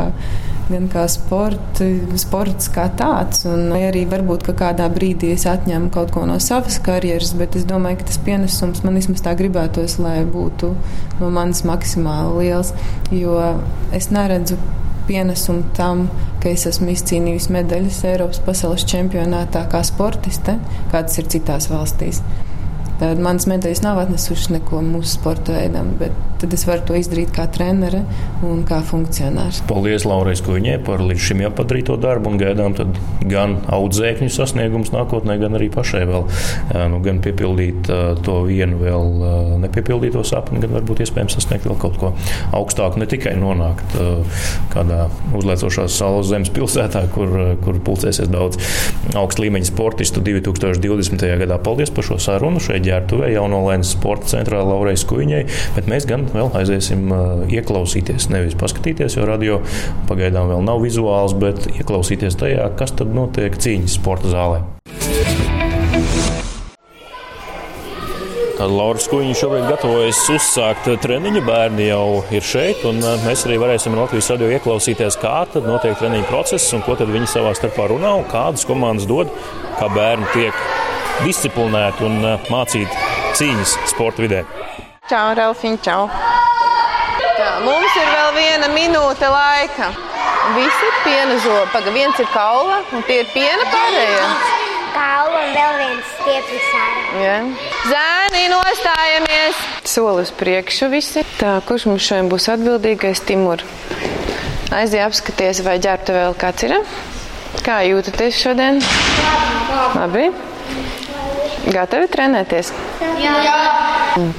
gan 0.70 0.86
kā 0.92 1.06
sporti, 1.12 1.88
sports 2.22 2.70
kā 2.74 2.88
tāds. 3.00 3.44
Un 3.50 3.74
arī 3.76 4.04
varbūt 4.10 4.46
ka 4.48 4.56
kādā 4.64 4.88
brīdī 4.94 5.34
es 5.36 5.48
atņemu 5.50 5.92
kaut 5.94 6.14
ko 6.16 6.26
no 6.30 6.40
savas 6.44 6.80
karjeras, 6.84 7.34
bet 7.40 7.58
es 7.60 7.68
domāju, 7.70 8.02
ka 8.02 8.12
tas 8.12 8.22
pienesums 8.24 8.84
man 8.86 9.00
vismaz 9.00 9.26
tā 9.26 9.36
gribētos, 9.40 9.98
lai 10.04 10.22
būtu 10.28 10.72
no 11.20 11.34
manis 11.34 11.64
maksimāli 11.68 12.48
liels. 12.48 12.74
Jo 13.12 13.40
es 13.96 14.10
neredzu 14.14 14.60
pienesumu 15.08 15.68
tam, 15.76 16.08
ka 16.44 16.52
es 16.54 16.66
esmu 16.70 16.94
izcīnījusi 16.94 17.52
medaļas 17.56 18.04
Eiropas 18.14 18.40
pasaules 18.46 18.88
čempionātā 18.88 19.66
kā 19.72 19.84
sportiste, 19.88 20.58
kādas 20.94 21.20
ir 21.20 21.30
citās 21.34 21.70
valstīs. 21.72 22.24
Tad 23.04 23.20
manas 23.20 23.44
medaļas 23.52 23.82
nav 23.84 23.98
atnesušas 24.06 24.54
neko 24.54 24.80
mūsu 24.86 25.18
sporta 25.18 25.58
veidam, 25.58 25.90
bet 26.00 26.14
tad 26.40 26.54
es 26.56 26.64
varu 26.68 26.84
to 26.88 26.96
izdarīt 26.96 27.32
kā 27.36 27.46
trenere 27.52 28.02
un 28.44 28.62
kā 28.68 28.82
funkcionārs. 28.84 29.62
Paldies 29.68 30.04
Laurai 30.08 30.36
Skuņē 30.40 30.78
par 30.88 31.04
līdz 31.04 31.24
šim 31.24 31.42
jau 31.44 31.52
padarīto 31.56 31.98
darbu 32.00 32.32
un 32.32 32.40
gaidām 32.40 32.76
gan 33.28 33.58
audzēkņu 33.76 34.28
sasniegumus 34.32 34.92
nākotnē, 34.96 35.36
gan 35.40 35.56
arī 35.60 35.70
pašai 35.72 36.04
vēl 36.08 36.26
nu, 36.92 37.00
gan 37.04 37.20
piepildīt 37.24 37.92
to 38.24 38.38
vienu 38.48 38.80
vēl 38.82 39.12
nepiepildīto 39.64 40.24
sapni, 40.28 40.60
gan 40.64 40.76
varbūt 40.76 41.04
iespējams 41.04 41.38
sasniegt 41.40 41.68
vēl 41.68 41.80
kaut 41.84 42.00
ko 42.00 42.14
augstāku, 42.56 43.00
ne 43.04 43.08
tikai 43.12 43.36
nonākt 43.40 43.96
kādā 44.72 45.06
uzliecošās 45.36 46.00
saules 46.00 46.32
zemes 46.32 46.52
pilsētā, 46.56 47.06
kur, 47.16 47.36
kur 47.64 47.80
pulcēsies 47.84 48.32
daudz 48.32 48.60
augsta 49.20 49.44
līmeņa 49.44 49.72
sportistu 49.72 50.24
2020. 50.24 51.28
gadā. 51.44 51.60
Paldies 51.64 51.92
par 51.92 52.08
šo 52.08 52.20
sarunu 52.20 52.64
šeit 52.64 52.84
ģērbtuvē 52.94 53.34
jaunolēnas 53.34 53.94
sporta 53.98 54.30
centrā 54.36 54.62
Laurai 54.66 54.96
Skuņai, 55.00 55.44
bet 55.78 55.90
mēs 55.92 56.08
gan 56.10 56.28
vēl 56.34 56.54
aiziesim 56.60 57.10
ieklausīties, 57.50 58.30
nevis 58.34 58.58
paskatīties, 58.60 59.18
jo 59.18 59.28
radio 59.30 59.60
pagaidām 60.10 60.52
vēl 60.54 60.64
nav 60.66 60.84
vizuāls, 60.86 61.36
bet 61.38 61.66
ieklausīties 61.74 62.40
tajā, 62.40 62.70
kas 62.80 62.96
tad 63.00 63.14
notiek 63.16 63.58
cīņas 63.58 64.00
sporta 64.00 64.32
zālē. 64.34 64.64
Laura 68.64 69.02
Skuņa 69.02 69.34
šobrīd 69.36 69.66
gatavojas 69.68 70.22
uzsākt 70.32 70.86
treniņu. 71.04 71.42
Bērni 71.44 71.90
jau 71.90 72.22
ir 72.32 72.46
šeit, 72.48 72.86
un 72.88 73.02
mēs 73.26 73.44
arī 73.48 73.58
varēsim 73.60 73.98
Latvijas 73.98 74.30
radio 74.32 74.52
ieklausīties, 74.56 75.18
kā 75.20 75.34
tad 75.52 75.68
notiek 75.68 75.98
treniņu 76.00 76.30
process 76.30 76.72
un 76.78 76.86
ko 76.86 76.96
tad 77.00 77.12
viņi 77.12 77.28
savā 77.34 77.52
starpā 77.58 77.90
runā 77.92 78.14
un 78.22 78.24
kādas 78.32 78.64
komandas 78.70 79.10
dod, 79.10 79.34
kā 79.82 79.90
bērni 79.92 80.30
tiek 80.32 80.64
disciplinēti 81.22 82.08
un 82.08 82.22
mācīti 82.50 83.04
cīņas 83.38 83.78
sporta 83.92 84.26
vidē. 84.26 84.44
Čau, 85.10 85.34
Ralfiņ, 85.38 85.78
čau! 85.86 86.08
Tā, 87.34 87.50
mums 87.66 87.96
ir 88.00 88.10
vēl 88.10 88.34
viena 88.38 88.70
minūte 88.74 89.30
laika. 89.30 89.90
Visi 90.54 90.88
ir 90.90 91.00
piena 91.06 91.38
zopaga. 91.44 91.92
Viens 91.96 92.20
ir 92.20 92.28
kaula, 92.34 92.82
un 92.94 93.04
tie 93.08 93.22
ir 93.24 93.30
piena 93.34 93.66
pārējie. 93.72 94.28
Kaula 94.94 95.42
un 95.42 95.54
vēl 95.56 95.78
viens 95.80 96.14
stieplis 96.20 96.70
ārā. 96.78 97.24
Ja. 97.24 97.36
Zēni, 97.90 98.44
nostājamies! 98.54 99.62
Soli 99.90 100.26
uz 100.28 100.34
priekšu 100.38 100.92
visi. 100.94 101.26
Tā, 101.40 101.58
kurš 101.68 101.88
mums 101.90 102.06
šodien 102.06 102.32
būs 102.32 102.50
atbildīgais? 102.54 103.24
Timur. 103.28 103.66
Aizie 104.74 105.04
apskaties, 105.06 105.64
vai 105.66 105.80
ģērbta 105.82 106.16
vēl 106.16 106.38
kāds 106.40 106.68
ir. 106.70 106.80
Kā 107.66 107.82
jūtaties 107.88 108.40
šodien? 108.46 108.82
Labi. 109.98 110.30
Gatavi 111.72 112.10
trenēties? 112.12 112.74
Jā. 113.22 113.34
Jā. 113.46 113.58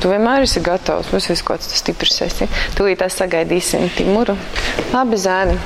Tu 0.01 0.11
vienmēr 0.11 0.45
esi 0.45 0.61
gatavs. 0.65 1.09
Mums 1.15 1.29
ir 1.33 1.41
kaut 1.47 1.65
kas 1.65 1.79
stiprs. 1.81 2.21
Esi. 2.27 2.49
Tūlīt 2.77 3.01
sagaidīsim 3.11 3.89
Timuru. 3.97 4.37
Labi, 4.93 5.19
zēni. 5.21 5.57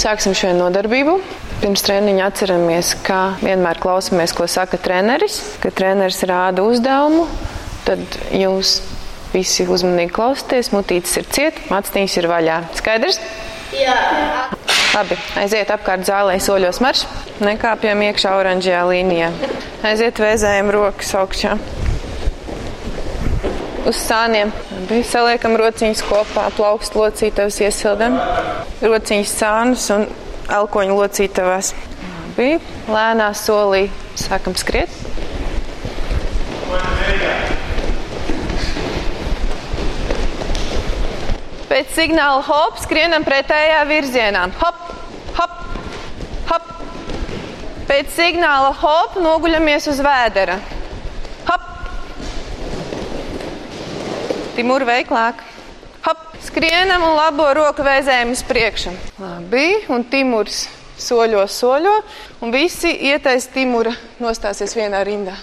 Sāksim 0.00 0.36
šo 0.38 0.52
nodarbību. 0.56 1.18
Pirms 1.60 1.84
treniņa 1.86 2.28
atceramies, 2.28 2.92
ka 3.06 3.18
vienmēr 3.42 3.78
klausāmies, 3.82 4.34
ko 4.36 4.46
saka 4.50 4.78
treneris. 4.82 5.38
Kad 5.62 5.76
treneris 5.78 6.22
rāda 6.28 6.64
uzdevumu, 6.66 7.26
tad 7.86 8.02
jūs 8.34 8.78
visi 9.34 9.66
uzmanīgi 9.66 10.14
klausāties. 10.14 10.72
Mutītis 10.74 11.18
ir 11.20 11.30
ciet, 11.34 11.62
maciņš 11.72 12.18
ir 12.22 12.30
vaļā. 12.30 12.60
Skaidrs? 12.78 13.20
Jā. 13.74 13.98
Labi, 14.94 15.16
aiziet 15.40 15.72
apkārt 15.74 16.04
zālē, 16.06 16.36
soļos 16.38 16.78
marš. 16.78 17.00
Nekāpjam 17.42 17.98
iekšā 18.06 18.30
oranžajā 18.38 18.82
līnijā. 18.86 19.32
Aiziet 19.90 20.20
vēzējam 20.22 20.70
rokas 20.70 21.08
augšā. 21.18 21.56
Uz 23.90 23.98
sāniem. 23.98 24.52
Bija 24.86 25.08
saliekam 25.08 25.56
rociņus 25.58 26.04
kopā, 26.06 26.46
plaukst 26.54 26.94
locītavas 26.94 27.58
iesildam. 27.66 28.20
Rociņus 28.84 29.34
sānus 29.40 29.88
un 29.96 30.06
elkoņu 30.60 31.00
locītavās. 31.00 31.72
Bija 32.38 32.62
lēnā 32.86 33.32
solī. 33.34 33.88
Sākam 34.14 34.54
skriet. 34.54 34.94
Pēc 41.74 41.88
signāla 41.90 42.38
hop, 42.46 42.76
skrienam 42.78 43.24
pretējā 43.26 43.80
virzienā. 43.88 44.44
Hop, 44.60 44.76
hop, 45.34 45.56
hop. 46.46 46.68
Pēc 47.88 48.12
signāla 48.14 48.68
hop, 48.78 49.16
noguļamies 49.18 49.88
uz 49.90 49.98
vēdera. 50.06 50.60
Hop. 51.48 51.66
Timur 54.54 54.86
veiklāk. 54.86 55.42
Hop, 56.06 56.24
skrienam 56.46 57.08
un 57.08 57.18
labo 57.18 57.50
roku 57.58 57.82
vēzējam 57.82 58.30
uz 58.38 58.46
priekšu. 58.46 58.94
Labi, 59.18 59.66
un 59.90 60.06
Timurs 60.06 60.68
soļo, 60.94 61.42
soļo, 61.50 61.98
un 62.38 62.54
visi 62.54 62.94
ietais 63.10 63.50
Timura 63.50 63.96
nostāsies 64.22 64.78
vienā 64.78 65.02
rindā. 65.02 65.40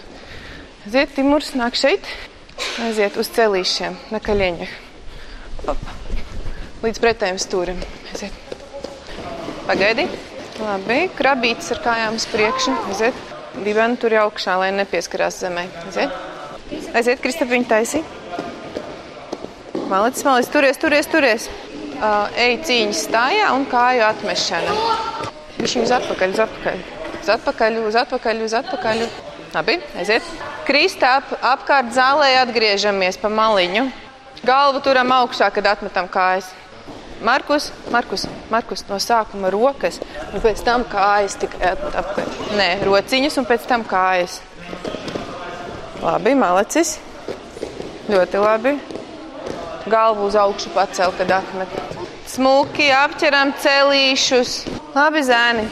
Aiziet, 0.86 1.12
Timurs, 1.20 1.52
nāk 1.60 1.76
šeit, 1.76 2.08
aiziet 2.88 3.20
uz 3.20 3.36
celīšiem, 3.36 4.00
nekaļieņa. 4.16 4.76
Hop 5.68 5.92
līdz 6.82 7.02
pretējiem 7.02 7.40
stūrim. 7.42 7.82
Aiziet. 8.12 8.58
Pagaidi. 9.68 10.08
Labi, 10.62 10.98
krabītis 11.18 11.72
ar 11.74 11.82
kājām 11.86 12.18
uz 12.18 12.26
priekšu. 12.30 12.74
Aiziet. 12.92 13.28
Dibeni 13.62 14.00
tur 14.00 14.14
augšā, 14.24 14.58
lai 14.62 14.72
nepieskarās 14.76 15.42
zemē. 15.44 15.68
Aiziet. 15.86 16.14
Aiziet, 16.96 17.22
Kristap, 17.24 17.52
viņa 17.52 17.68
taisī. 17.68 18.04
Malicis, 19.92 20.24
malicis, 20.24 20.52
turies, 20.54 20.80
turies, 20.80 21.10
turies. 21.12 21.50
Uh, 22.02 22.32
ej 22.40 22.56
cīņas 22.66 23.04
stājā 23.10 23.50
un 23.54 23.68
kāju 23.70 24.06
atmešana. 24.08 24.78
Viņš 25.60 25.76
uz 25.84 25.92
atpakaļ, 26.00 26.32
uz 26.34 26.40
atpakaļ. 26.48 26.80
Uz 27.22 27.34
atpakaļ, 27.36 27.78
uz 27.90 27.98
atpakaļ, 28.02 28.40
uz 28.48 28.56
atpakaļ. 28.62 29.04
Labi, 29.52 29.76
aiziet. 30.00 30.32
Kristā 30.66 31.18
ap, 31.20 31.36
apkārt 31.44 31.92
zālē 31.94 32.32
atgriežamies 32.40 33.20
pa 33.22 33.30
maliņu. 33.30 33.90
Galvu 34.48 34.80
turam 34.82 35.12
augšā, 35.20 35.52
kad 35.54 35.68
atmetam 35.76 36.08
kājas. 36.10 36.48
Markus, 37.22 37.70
Markus, 37.94 38.26
Markus 38.50 38.82
no 38.90 38.98
sākuma 38.98 39.52
rokas, 39.54 40.00
un 40.34 40.42
pēc 40.42 40.64
tam 40.66 40.86
kājas 40.90 41.38
tikai 41.42 41.76
apkārt. 41.76 42.40
Nē, 42.58 42.70
rociņas 42.88 43.38
un 43.38 43.46
pēc 43.50 43.68
tam 43.70 43.86
kājas. 43.86 44.40
Labi, 46.02 46.34
malecis. 46.34 46.96
Ļoti 48.10 48.42
labi. 48.42 48.74
Galvu 49.92 50.26
uz 50.32 50.38
augšu 50.38 50.74
pacel, 50.74 51.14
kad 51.20 51.30
atmet. 51.38 51.78
Smuki 52.32 52.90
apķeram 52.96 53.54
celīšus. 53.62 54.56
Labi, 54.96 55.22
zēni. 55.28 55.68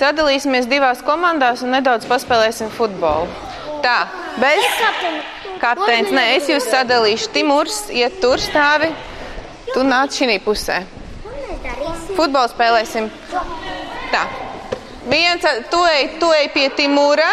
Sadalīsimies 0.00 0.68
divās 0.70 1.04
komandās 1.04 1.60
un 1.66 1.74
nedaudz 1.76 2.08
paspēlēsim 2.08 2.72
futbolu. 2.72 3.28
Tā, 3.84 3.98
bez 4.40 4.64
kapteinis. 5.60 6.12
Nē, 6.14 6.26
es 6.38 6.48
jūs 6.48 6.72
sadalīšu. 6.72 7.30
Timurs 7.36 7.82
iet 7.92 8.16
tur 8.24 8.40
stāvi. 8.40 8.94
Tu 9.74 9.84
nāc 9.86 10.16
šī 10.16 10.38
pusē. 10.44 10.80
Futbolu 12.16 12.48
spēlēsim. 12.50 13.08
Tā. 14.10 14.24
Viens, 15.10 15.44
tu 15.70 15.80
ej, 15.88 16.16
tu 16.20 16.28
ej 16.36 16.50
pie 16.54 16.68
Timūra. 16.76 17.28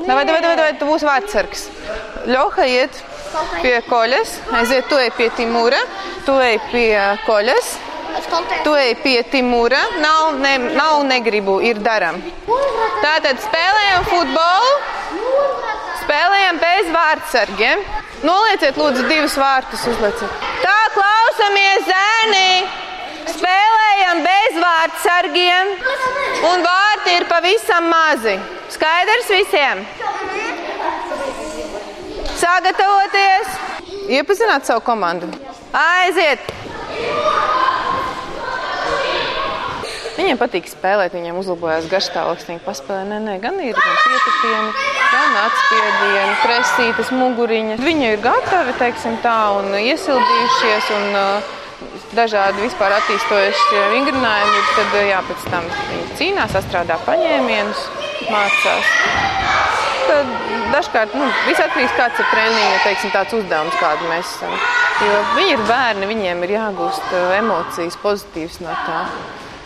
Vai, 0.00 0.24
vai, 0.24 0.40
vai, 0.56 0.72
tu 0.80 0.88
būsi 0.88 1.06
vārdsargs. 1.06 1.66
Ļoha 2.30 2.66
iet 2.70 3.02
pie 3.60 3.76
koļas. 3.86 4.36
Aiziet, 4.56 4.88
tu 4.90 4.98
ej 5.00 5.10
pie 5.18 5.28
Timūra. 5.36 5.80
Tu 6.26 6.36
ej 6.46 6.58
pie 6.70 6.94
koļas. 7.26 7.74
Tu 8.64 8.74
ej 8.80 8.94
pie 9.04 9.18
Timūra. 9.32 9.82
Nav, 10.00 10.38
ne, 10.40 10.56
nav 10.78 11.04
negribu, 11.08 11.58
ir 11.64 11.82
daram. 11.84 12.22
Tātad 13.04 13.42
spēlējam 13.44 14.08
futbolu. 14.10 14.72
Spēlējam 16.04 16.62
bez 16.62 16.94
vārdsargiem. 16.94 17.84
Nolieciet, 18.24 18.76
lūdzu, 18.76 19.06
divus 19.08 19.36
vārtus 19.40 19.86
uzlieciet. 19.88 20.48
Tā 20.60 20.80
klausamies, 21.40 21.86
zēni! 21.88 22.68
Spēlējam 23.30 24.20
bez 24.24 24.56
vārdsargiem, 24.60 25.70
un 26.50 26.64
vārti 26.64 27.14
ir 27.16 27.26
pavisam 27.30 27.88
mazi. 27.88 28.34
Skaidrs 28.74 29.30
visiem? 29.30 29.84
Sagatavoties! 32.40 33.56
Iepazināt 34.10 34.66
savu 34.68 34.84
komandu. 34.84 35.30
Aiziet! 35.72 36.44
Viņiem 40.20 40.36
patīk 40.36 40.66
spēlēt, 40.68 41.14
viņiem 41.16 41.38
uzlabojās 41.40 41.86
garšstāvoklis. 41.88 42.48
Viņi 42.50 42.60
paspēlē, 42.66 43.06
nē, 43.08 43.20
nē, 43.24 43.36
gan 43.40 43.56
ir 43.64 43.72
gan 43.72 43.94
pietupieni, 44.02 44.74
gan 45.00 45.38
atspiedieni, 45.46 46.34
presītas, 46.42 47.12
muguriņas. 47.16 47.80
Viņi 47.80 48.10
ir 48.10 48.20
gatavi, 48.26 48.74
teiksim 48.82 49.16
tā, 49.24 49.38
un 49.56 49.72
iesildījušies. 49.80 50.92
Un, 50.98 51.08
uh, 51.16 51.56
Dažādi 52.12 52.60
vispār 52.60 52.92
attīstojuši 52.92 53.82
vingrinājumi, 53.94 54.62
tad 54.76 54.96
jā, 55.06 55.20
pēc 55.24 55.44
tam 55.48 55.68
viņi 55.70 56.16
cīnās, 56.18 56.56
astrādā 56.58 56.98
paņēmienus, 57.06 57.84
mācās. 58.28 58.90
Tad 60.10 60.32
dažkārt 60.74 61.14
nu, 61.16 61.28
viss 61.46 61.62
atkarīgs 61.62 61.94
no 61.94 61.96
tā, 61.96 62.08
kāds 62.10 62.20
ir 62.20 62.28
treniņa, 62.34 62.80
teiksim, 62.84 63.14
uzdevums, 63.40 63.78
kādu 63.80 64.10
mēs 64.10 64.34
esam. 64.34 64.56
Jo 65.06 65.20
viņi 65.38 65.54
ir 65.56 65.68
bērni, 65.70 66.10
viņiem 66.10 66.44
ir 66.44 66.58
jāgūst 66.58 67.14
emocijas, 67.38 67.96
pozitīvas 68.04 68.60
no 68.66 68.74
tā. 68.84 69.04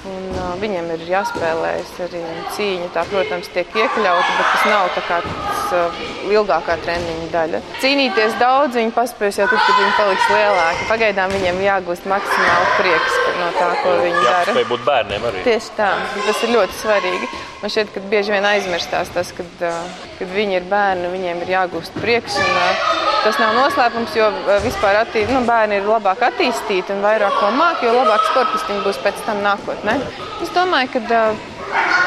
Un, 0.04 0.24
uh, 0.36 0.50
viņiem 0.60 0.90
ir 0.98 1.02
jāspēlējas 1.08 1.92
arī 2.04 2.20
cīņa. 2.52 2.90
Tā, 2.92 3.06
protams, 3.08 3.48
tiek 3.54 3.70
iekļauta, 3.72 4.34
bet 4.36 4.50
tas 4.50 4.64
nav 4.68 4.90
tas, 4.98 5.70
uh, 5.72 6.02
ilgākā 6.28 6.76
treniņa 6.82 7.28
daļa. 7.32 7.60
Cīnīties 7.80 8.36
daudz 8.40 8.76
viņi 8.76 8.92
paspēs 8.96 9.40
jau 9.40 9.46
tad, 9.48 9.62
kad 9.64 9.80
viņi 9.80 9.94
paliks 9.96 10.28
lielāki. 10.28 10.84
Pagaidām 10.90 11.32
viņiem 11.38 11.62
jāgūst 11.64 12.08
maksimāli 12.10 12.76
prieks 12.76 13.16
no 13.40 13.48
tā, 13.56 13.70
ko 13.80 13.96
viņi 14.02 14.20
Jā, 14.20 14.28
dara. 14.28 14.56
spēj 14.58 14.68
būt 14.74 14.86
bērniem 14.90 15.26
arī. 15.30 15.42
Tieši 15.48 15.74
tā, 15.78 15.90
tas 16.28 16.44
ir 16.44 16.54
ļoti 16.58 16.78
svarīgi. 16.82 17.32
Man 17.62 17.72
šķiet, 17.72 17.94
ka 17.94 18.04
bieži 18.12 18.36
vien 18.36 18.50
aizmirstās 18.52 19.12
tas, 19.16 19.32
kad, 19.40 19.56
uh, 19.64 20.06
kad 20.20 20.36
viņi 20.36 20.60
ir 20.60 20.68
bērni, 20.68 21.12
viņiem 21.16 21.44
ir 21.46 21.56
jāgūst 21.56 21.96
prieks. 21.96 22.36
Un, 22.44 22.56
uh, 22.60 23.13
tas 23.24 23.38
nav 23.40 23.54
noslēpums, 23.56 24.14
jo 24.18 24.28
uh, 24.28 24.54
vispār 24.64 25.00
attī, 25.00 25.24
nu, 25.30 25.40
bērni 25.48 25.80
ir 25.80 25.88
labāk 25.88 26.22
attīstīti 26.28 26.94
un 26.94 27.02
vairāk 27.04 27.38
ko 27.40 27.50
māki, 27.56 27.88
jo 27.88 27.96
labāk 27.96 28.28
sportisti 28.30 28.78
būs 28.84 29.00
pēc 29.04 29.24
tam 29.26 29.42
nākotnē. 29.44 29.96
Es 30.44 30.52
domāju, 30.54 30.92
ka 30.94 31.22
uh, 31.24 31.44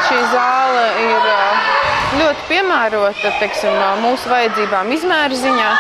šī 0.07 0.19
zāle 0.33 0.85
ir 1.03 1.29
uh, 1.33 1.71
ļoti 2.21 2.47
piemērota 2.51 3.33
teiksim, 3.41 3.75
mūsu 4.05 4.31
vajadzībām, 4.31 4.93
izmēra 4.95 5.41
ziņā. 5.45 5.71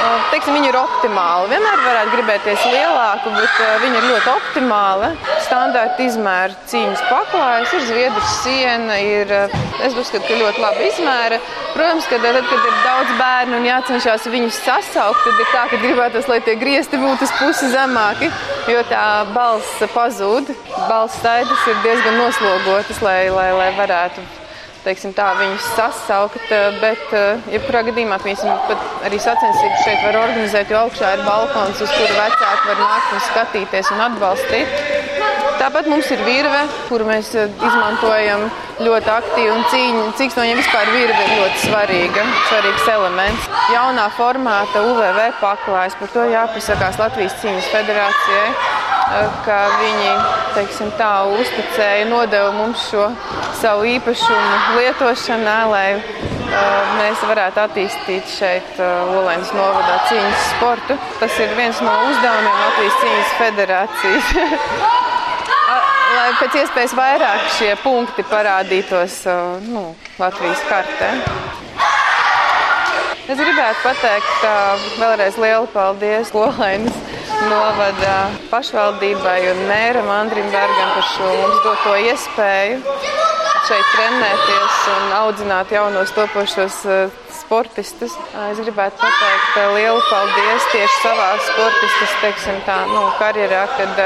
Uh, 0.00 0.30
Teiksim, 0.32 0.54
viņa 0.56 0.68
ir 0.70 0.76
optimāla. 0.80 1.48
Vienmēr 1.50 1.82
varētu 1.84 2.12
gribēties 2.14 2.62
lielāku, 2.72 3.32
bet 3.34 3.58
uh, 3.60 3.74
viņa 3.82 3.98
ir 3.98 4.06
ļoti 4.08 4.30
optimāla. 4.32 5.10
Standarta 5.44 6.06
izmēra 6.06 6.56
cīņas 6.70 7.02
paklājas, 7.10 7.74
ir 7.76 7.84
zviedru 7.84 8.22
siena, 8.38 8.96
ir, 9.04 9.34
uh, 9.36 9.60
es 9.84 9.92
uzskatu, 9.92 10.24
ka 10.24 10.40
ļoti 10.40 10.64
labi 10.64 10.88
izmēra. 10.88 11.42
Protams, 11.74 12.08
ka 12.08 12.16
tad, 12.24 12.40
kad 12.48 12.66
ir 12.72 12.80
daudz 12.86 13.14
bērnu 13.20 13.60
un 13.60 13.68
jācenšas 13.68 14.26
viņus 14.32 14.64
sasaukt, 14.64 15.20
tad 15.26 15.44
ir 15.44 15.52
tā, 15.52 15.68
ka 15.68 15.84
gribētos, 15.84 16.32
lai 16.32 16.40
tie 16.48 16.56
griezti 16.64 17.00
būtu 17.04 17.28
uz 17.28 17.36
pusi 17.36 17.70
zemāki, 17.76 18.32
jo 18.72 18.82
tā 18.88 19.06
balss 19.36 19.88
pazūd. 19.92 20.54
Balss 20.88 21.20
staidas 21.20 21.68
ir 21.68 21.80
diezgan 21.84 22.22
noslogotas, 22.24 23.04
lai, 23.04 23.26
lai, 23.28 23.50
lai 23.60 23.72
varētu 23.84 24.39
teiksim, 24.84 25.12
tā, 25.16 25.30
viņus 25.38 25.66
sasaukt, 25.76 26.48
bet, 26.80 27.02
eh, 27.16 27.42
jebkurā 27.54 27.82
gadījumā, 27.88 28.18
arī 29.06 29.18
sacensības 29.20 29.84
šeit 29.84 30.02
var 30.04 30.18
organizēt, 30.22 30.70
jo 30.70 30.78
augšā 30.84 31.12
ir 31.16 31.24
balkons, 31.26 31.80
uz 31.80 31.90
kuru 31.90 32.14
vecāki 32.16 32.68
var 32.70 32.80
nākt 32.84 33.12
un 33.14 33.20
skatīties 33.28 33.92
un 33.92 34.00
atbalstīt. 34.08 34.68
Tāpat 35.60 35.86
mums 35.92 36.10
ir 36.10 36.20
virve, 36.24 36.60
kuru 36.88 37.04
mēs 37.04 37.34
eh, 37.34 37.48
izmantojam 37.68 38.46
ļoti 38.80 39.10
aktīvi, 39.12 39.56
cīņa, 39.72 40.04
cik 40.16 40.36
no 40.36 40.44
viņiem 40.46 40.62
vispār 40.62 40.92
virve 40.94 41.24
ir 41.26 41.34
ļoti 41.36 41.64
svarīga, 41.66 42.24
svarīgs 42.48 42.88
elements. 42.88 43.50
Jaunā 43.74 44.06
formāta 44.16 44.84
UVV 44.88 45.26
paklājas, 45.42 45.98
par 46.00 46.14
to 46.14 46.24
jāpasakās 46.32 47.02
Latvijas 47.02 47.36
cīņas 47.42 47.68
federācijai 47.74 48.88
ka 49.44 49.58
viņi 49.80 50.10
teiksim, 50.54 50.90
tā, 50.98 51.10
uzticēja, 51.34 52.06
nodeva 52.10 52.50
mums 52.54 52.84
šo 52.90 53.08
savu 53.58 53.86
īpašumu 53.90 54.78
lietošanā, 54.78 55.56
lai 55.70 55.86
uh, 55.98 56.92
mēs 56.98 57.24
varētu 57.26 57.62
attīstīt 57.64 58.30
šeit 58.30 58.78
uh, 58.78 59.10
Olēnas 59.18 59.50
novadā 59.56 59.98
cīņas 60.08 60.46
sportu. 60.54 60.98
Tas 61.18 61.38
ir 61.42 61.54
viens 61.58 61.82
no 61.84 61.94
uzdevumiem 62.06 62.62
Latvijas 62.64 63.00
cīņas 63.02 63.36
federācijas. 63.42 64.34
lai 66.20 66.30
pēc 66.40 66.56
iespējas 66.62 66.94
vairāk 66.98 67.46
šie 67.56 67.70
punkti 67.82 68.24
parādītos 68.30 69.22
nu, 69.70 69.90
Latvijas 70.20 70.62
kartē. 70.68 71.12
Es 73.30 73.38
gribētu 73.38 73.84
pateikt 73.84 74.48
vēlreiz 74.98 75.38
lielu 75.38 75.70
paldies 75.70 76.32
skolēniem 76.32 77.09
novada 77.48 78.16
pašvaldībai 78.50 79.40
un 79.52 79.64
mēram 79.68 80.08
Andrim 80.12 80.48
Bergam 80.52 80.94
par 80.96 81.06
šo 81.14 81.30
mums 81.40 81.62
doto 81.64 81.96
iespēju 82.04 82.80
šeit 83.70 83.90
trenēties 83.94 84.78
un 84.90 85.12
audzināt 85.14 85.72
jaunos 85.72 86.10
topošos 86.16 86.78
sportistus. 87.36 88.16
Es 88.50 88.60
gribētu 88.62 88.98
pateikt 88.98 89.58
lielu 89.76 90.00
paldies 90.08 90.66
tieši 90.72 90.96
savā 91.04 91.28
sportistas 91.46 92.16
teiksim, 92.22 92.58
tā, 92.66 92.80
nu, 92.90 93.04
karjerā, 93.20 93.64
kad 93.78 94.02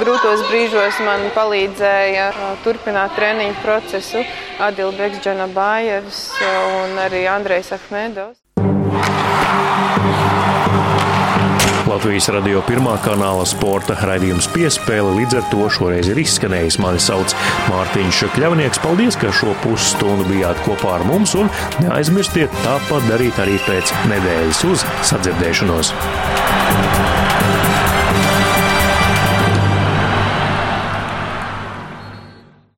grūtos 0.00 0.44
brīžos 0.50 1.00
man 1.06 1.26
palīdzēja 1.36 2.30
turpināt 2.66 3.16
treniņu 3.18 3.58
procesu 3.64 4.24
Adilbeks 4.68 5.22
Džanabājevs 5.24 6.22
un 6.52 7.02
arī 7.08 7.26
Andrejs 7.30 7.74
Ahmedovs. 7.78 8.38
Latvijas 11.90 12.28
radio 12.30 12.60
pirmā 12.62 12.92
kanāla 13.02 13.42
sporta 13.48 13.96
raidījums 14.06 14.46
piespēle 14.54 15.10
līdz 15.16 15.40
ar 15.40 15.48
to 15.50 15.66
šoreiz 15.74 16.10
ir 16.12 16.20
izskanējis. 16.22 16.78
Mani 16.82 17.02
sauc 17.02 17.34
Mārtiņš 17.66 18.20
Kļavnieks. 18.36 18.78
Paldies, 18.84 19.18
ka 19.18 19.32
šo 19.34 19.56
pusstundu 19.64 20.28
bijāt 20.28 20.60
kopā 20.68 21.00
ar 21.00 21.06
mums 21.08 21.34
un 21.40 21.50
neaizmirstiet 21.82 22.54
tāpat 22.62 23.10
darīt 23.10 23.42
arī 23.42 23.58
pēc 23.66 23.94
nedēļas 24.12 24.62
uz 24.70 24.86
sadzirdēšanos. 25.10 25.96